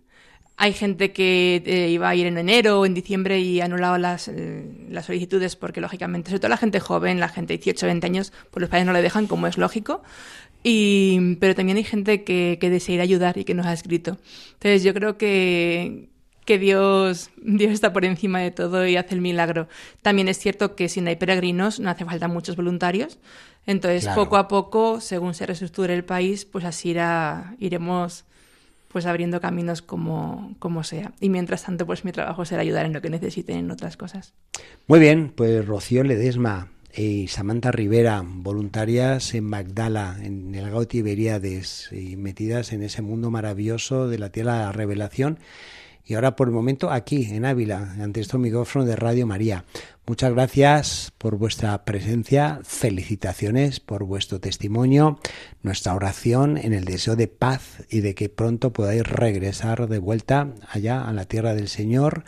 hay 0.62 0.74
gente 0.74 1.13
que 1.13 1.63
eh, 1.65 1.88
iba 1.89 2.10
a 2.10 2.15
ir 2.15 2.28
en 2.28 2.38
enero 2.38 2.82
o 2.82 2.86
en 2.86 2.93
diciembre 2.93 3.39
y 3.39 3.62
ha 3.62 3.65
anulado 3.65 3.98
las, 3.98 4.28
eh, 4.28 4.65
las, 4.89 5.06
solicitudes 5.06 5.56
porque, 5.56 5.80
lógicamente, 5.80 6.32
sobre 6.32 6.41
todo 6.41 6.50
la 6.50 6.58
gente 6.58 6.82
joven, 6.82 7.22
la 7.22 7.30
gente 7.30 7.54
de 7.54 7.60
18 7.60 7.86
20 7.86 8.06
años, 8.06 8.34
pues 8.52 8.60
los 8.60 8.69
padres 8.69 8.86
no 8.86 8.91
le 8.91 9.02
dejan, 9.02 9.28
como 9.28 9.48
es 9.48 9.58
lógico. 9.58 10.04
Y, 10.62 11.38
pero 11.39 11.56
también 11.56 11.78
hay 11.78 11.86
gente 11.86 12.26
que, 12.26 12.58
que 12.60 12.69
desea 12.69 12.95
ir 12.95 13.00
a 13.00 13.04
ayudar 13.04 13.38
y 13.38 13.45
que 13.45 13.54
nos 13.54 13.67
ha 13.67 13.72
escrito. 13.72 14.17
Entonces, 14.56 14.84
yo 14.84 14.93
creo 14.93 15.17
que, 15.17 16.10
que 16.43 16.60
Dios, 16.60 17.30
Dios 17.38 17.72
está 17.72 17.93
por 17.93 18.04
encima 18.04 18.41
de 18.41 18.52
todo 18.52 18.86
y 18.86 18.98
hace 18.98 19.15
el 19.15 19.22
milagro. 19.22 19.69
También 20.02 20.28
es 20.28 20.39
cierto 20.39 20.76
que 20.76 20.89
si 20.89 21.00
no 21.00 21.08
hay 21.08 21.15
peregrinos, 21.15 21.80
no 21.80 21.89
hace 21.89 22.04
falta 22.04 22.28
muchos 22.28 22.58
voluntarios. 22.58 23.17
Entonces, 23.65 24.10
poco 24.13 24.36
a 24.36 24.50
poco, 24.50 25.00
según 25.00 25.36
se 25.36 25.45
reestructure 25.45 25.93
el 25.93 26.04
país, 26.04 26.43
pues 26.43 26.65
así 26.65 26.89
irá, 26.89 27.56
iremos 27.60 28.26
pues 28.89 29.06
abriendo 29.06 29.39
caminos 29.39 29.82
como, 29.82 30.56
como 30.60 30.84
sea. 30.84 31.13
Y 31.21 31.30
mientras 31.30 31.63
tanto, 31.63 31.86
pues 31.86 32.04
mi 32.04 32.12
trabajo 32.12 32.43
será 32.43 32.62
ayudar 32.62 32.86
en 32.86 32.93
lo 32.93 33.02
que 33.02 33.10
necesiten 33.10 33.58
en 33.58 33.71
otras 33.71 33.95
cosas. 33.95 34.34
Muy 34.88 34.99
bien, 34.99 35.32
pues 35.34 35.65
Rocío 35.65 36.04
Ledesma 36.04 36.69
y 36.93 37.28
Samantha 37.28 37.71
Rivera, 37.71 38.23
voluntarias 38.25 39.34
en 39.36 39.45
Magdala, 39.45 40.17
en 40.21 40.56
el 40.56 40.71
Gauti 40.71 40.97
Iberíades, 40.97 41.89
y 41.91 42.17
metidas 42.17 42.73
en 42.73 42.82
ese 42.82 43.02
mundo 43.02 43.30
maravilloso 43.30 44.08
de 44.08 44.17
la 44.17 44.32
tierra 44.32 44.54
de 44.54 44.60
la 44.65 44.71
revelación 44.71 45.39
y 46.10 46.15
ahora 46.15 46.36
por 46.36 46.48
el 46.48 46.54
momento 46.56 46.89
aquí 46.89 47.26
en 47.30 47.45
Ávila, 47.45 47.93
ante 48.00 48.19
estos 48.19 48.39
micrófonos 48.39 48.88
de 48.88 48.95
Radio 48.95 49.28
María. 49.28 49.63
Muchas 50.08 50.34
gracias 50.34 51.13
por 51.19 51.38
vuestra 51.38 51.86
presencia, 51.86 52.62
felicitaciones 52.63 53.80
por 53.80 54.04
vuestro 54.06 54.39
testimonio, 54.39 55.19
nuestra 55.62 55.93
oración 55.93 56.58
en 56.58 56.74
el 56.74 56.86
deseo 56.86 57.15
de 57.15 57.28
paz 57.28 57.86
y 57.91 58.00
de 58.00 58.15
que 58.15 58.28
pronto 58.28 58.74
podáis 58.74 59.04
regresar 59.04 59.88
de 59.88 60.00
vuelta 60.00 60.56
allá 60.67 61.08
a 61.08 61.13
la 61.13 61.26
tierra 61.26 61.54
del 61.54 61.67
Señor 61.67 62.24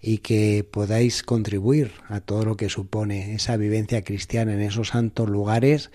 y 0.00 0.18
que 0.18 0.64
podáis 0.70 1.24
contribuir 1.24 1.94
a 2.08 2.20
todo 2.20 2.44
lo 2.44 2.56
que 2.56 2.68
supone 2.68 3.34
esa 3.34 3.56
vivencia 3.56 4.04
cristiana 4.04 4.54
en 4.54 4.60
esos 4.60 4.88
santos 4.88 5.28
lugares 5.28 5.90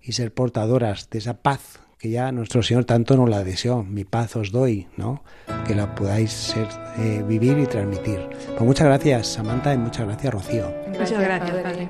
y 0.00 0.12
ser 0.12 0.32
portadoras 0.32 1.10
de 1.10 1.18
esa 1.18 1.42
paz 1.42 1.80
que 2.00 2.08
ya 2.08 2.32
nuestro 2.32 2.62
Señor 2.62 2.86
tanto 2.86 3.14
nos 3.14 3.28
la 3.28 3.44
deseó. 3.44 3.84
Mi 3.84 4.04
paz 4.04 4.34
os 4.34 4.50
doy, 4.50 4.88
¿no? 4.96 5.22
Que 5.66 5.74
la 5.74 5.94
podáis 5.94 6.32
ser, 6.32 6.66
eh, 6.96 7.22
vivir 7.28 7.58
y 7.58 7.66
transmitir. 7.66 8.26
Pues 8.48 8.62
muchas 8.62 8.86
gracias, 8.86 9.26
Samantha, 9.26 9.74
y 9.74 9.78
muchas 9.78 10.06
gracias, 10.06 10.32
Rocío. 10.32 10.74
Muchas 10.88 11.12
gracias, 11.12 11.62
Padre. 11.62 11.88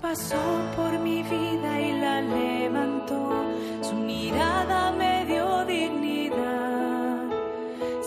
Pasó 0.00 0.34
por 0.76 0.98
mi 0.98 1.22
vida 1.22 1.80
y 1.80 2.00
la 2.00 2.22
levantó, 2.22 3.44
su 3.82 3.94
mirada 3.94 4.90
me 4.90 5.26
dio 5.26 5.64
dignidad, 5.64 7.28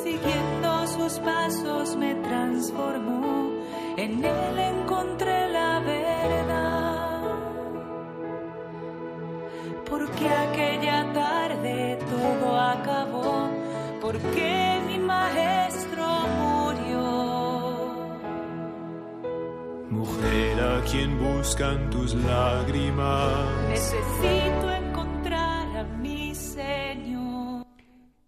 siguiendo 0.03 0.87
sus 0.87 1.19
pasos 1.19 1.95
me 1.95 2.15
transformó, 2.15 3.63
en 3.95 4.25
él 4.25 4.59
encontré 4.59 5.49
la 5.53 5.79
verdad 5.79 6.74
porque 9.97 10.27
aquella 10.27 11.13
tarde 11.13 11.97
todo 12.11 12.59
acabó, 12.59 13.49
porque 14.01 14.81
mi 14.87 14.99
maestro 14.99 16.05
murió. 16.41 17.01
Mujer 19.89 20.59
a 20.59 20.83
quien 20.83 21.17
buscan 21.17 21.89
tus 21.91 22.13
lágrimas, 22.13 23.47
necesito 23.69 24.69
encontrar 24.69 25.77
a 25.77 25.83
mi 25.83 26.35
Señor. 26.35 27.65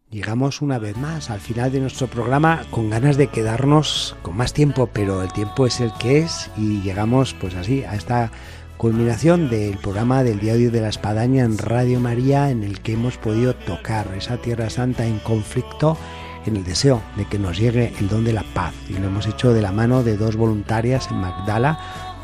Llegamos 0.10 0.62
una 0.62 0.80
vez 0.80 0.96
más 0.96 1.30
al 1.30 1.42
final 1.42 1.70
de 1.74 1.82
nuestro 1.82 2.08
programa 2.08 2.62
con 2.72 2.90
ganas 2.90 3.18
de 3.18 3.28
quedarnos 3.28 4.16
con 4.22 4.38
más 4.38 4.54
tiempo, 4.54 4.90
pero 4.94 5.22
el 5.22 5.34
tiempo 5.34 5.68
es 5.68 5.82
el 5.82 5.92
que 6.00 6.20
es 6.20 6.50
y 6.56 6.82
llegamos 6.82 7.34
pues 7.34 7.56
así 7.56 7.84
a 7.84 7.96
esta 7.96 8.32
culminación 8.78 9.50
del 9.50 9.78
programa 9.78 10.24
del 10.24 10.40
Diario 10.40 10.70
de 10.70 10.82
la 10.82 10.90
Espadaña 10.90 11.44
en 11.44 11.58
Radio 11.58 12.00
María 12.00 12.52
en 12.52 12.64
el 12.64 12.80
que 12.82 12.94
hemos 12.94 13.18
podido 13.18 13.56
tocar 13.56 14.08
esa 14.16 14.38
Tierra 14.38 14.70
Santa 14.70 15.06
en 15.06 15.18
conflicto 15.20 15.98
en 16.46 16.56
el 16.56 16.64
deseo 16.64 17.02
de 17.16 17.26
que 17.26 17.40
nos 17.40 17.58
llegue 17.58 17.92
el 18.00 18.08
don 18.08 18.24
de 18.24 18.34
la 18.34 18.44
paz 18.54 18.74
y 18.88 18.94
lo 18.94 19.08
hemos 19.08 19.28
hecho 19.28 19.52
de 19.52 19.62
la 19.62 19.72
mano 19.72 20.04
de 20.04 20.16
dos 20.16 20.36
voluntarias 20.36 21.10
en 21.10 21.18
Magdala, 21.18 21.80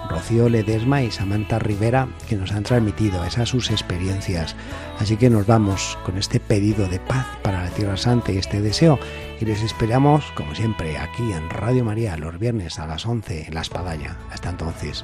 Rocío 0.10 0.48
Ledesma 0.48 1.02
y 1.02 1.12
Samantha 1.12 1.58
Rivera 1.58 2.08
que 2.30 2.36
nos 2.36 2.52
han 2.52 2.64
transmitido 2.64 3.26
esas 3.26 3.50
sus 3.50 3.72
experiencias. 3.72 4.56
Así 5.00 5.18
que 5.18 5.32
nos 5.32 5.48
vamos 5.48 5.98
con 6.06 6.18
este 6.20 6.40
pedido 6.40 6.88
de 6.88 7.00
paz 7.00 7.26
para 7.42 7.64
la 7.64 7.70
Tierra 7.72 7.98
Santa 7.98 8.32
y 8.32 8.38
este 8.38 8.62
deseo 8.62 9.00
y 9.42 9.46
les 9.46 9.64
esperamos 9.64 10.26
como 10.36 10.54
siempre 10.54 10.98
aquí 11.00 11.32
en 11.34 11.50
Radio 11.50 11.84
María 11.84 12.16
los 12.16 12.38
viernes 12.38 12.78
a 12.78 12.86
las 12.86 13.08
11 13.08 13.48
en 13.48 13.56
La 13.56 13.62
Espadaña. 13.62 14.18
Hasta 14.32 14.52
entonces. 14.52 15.04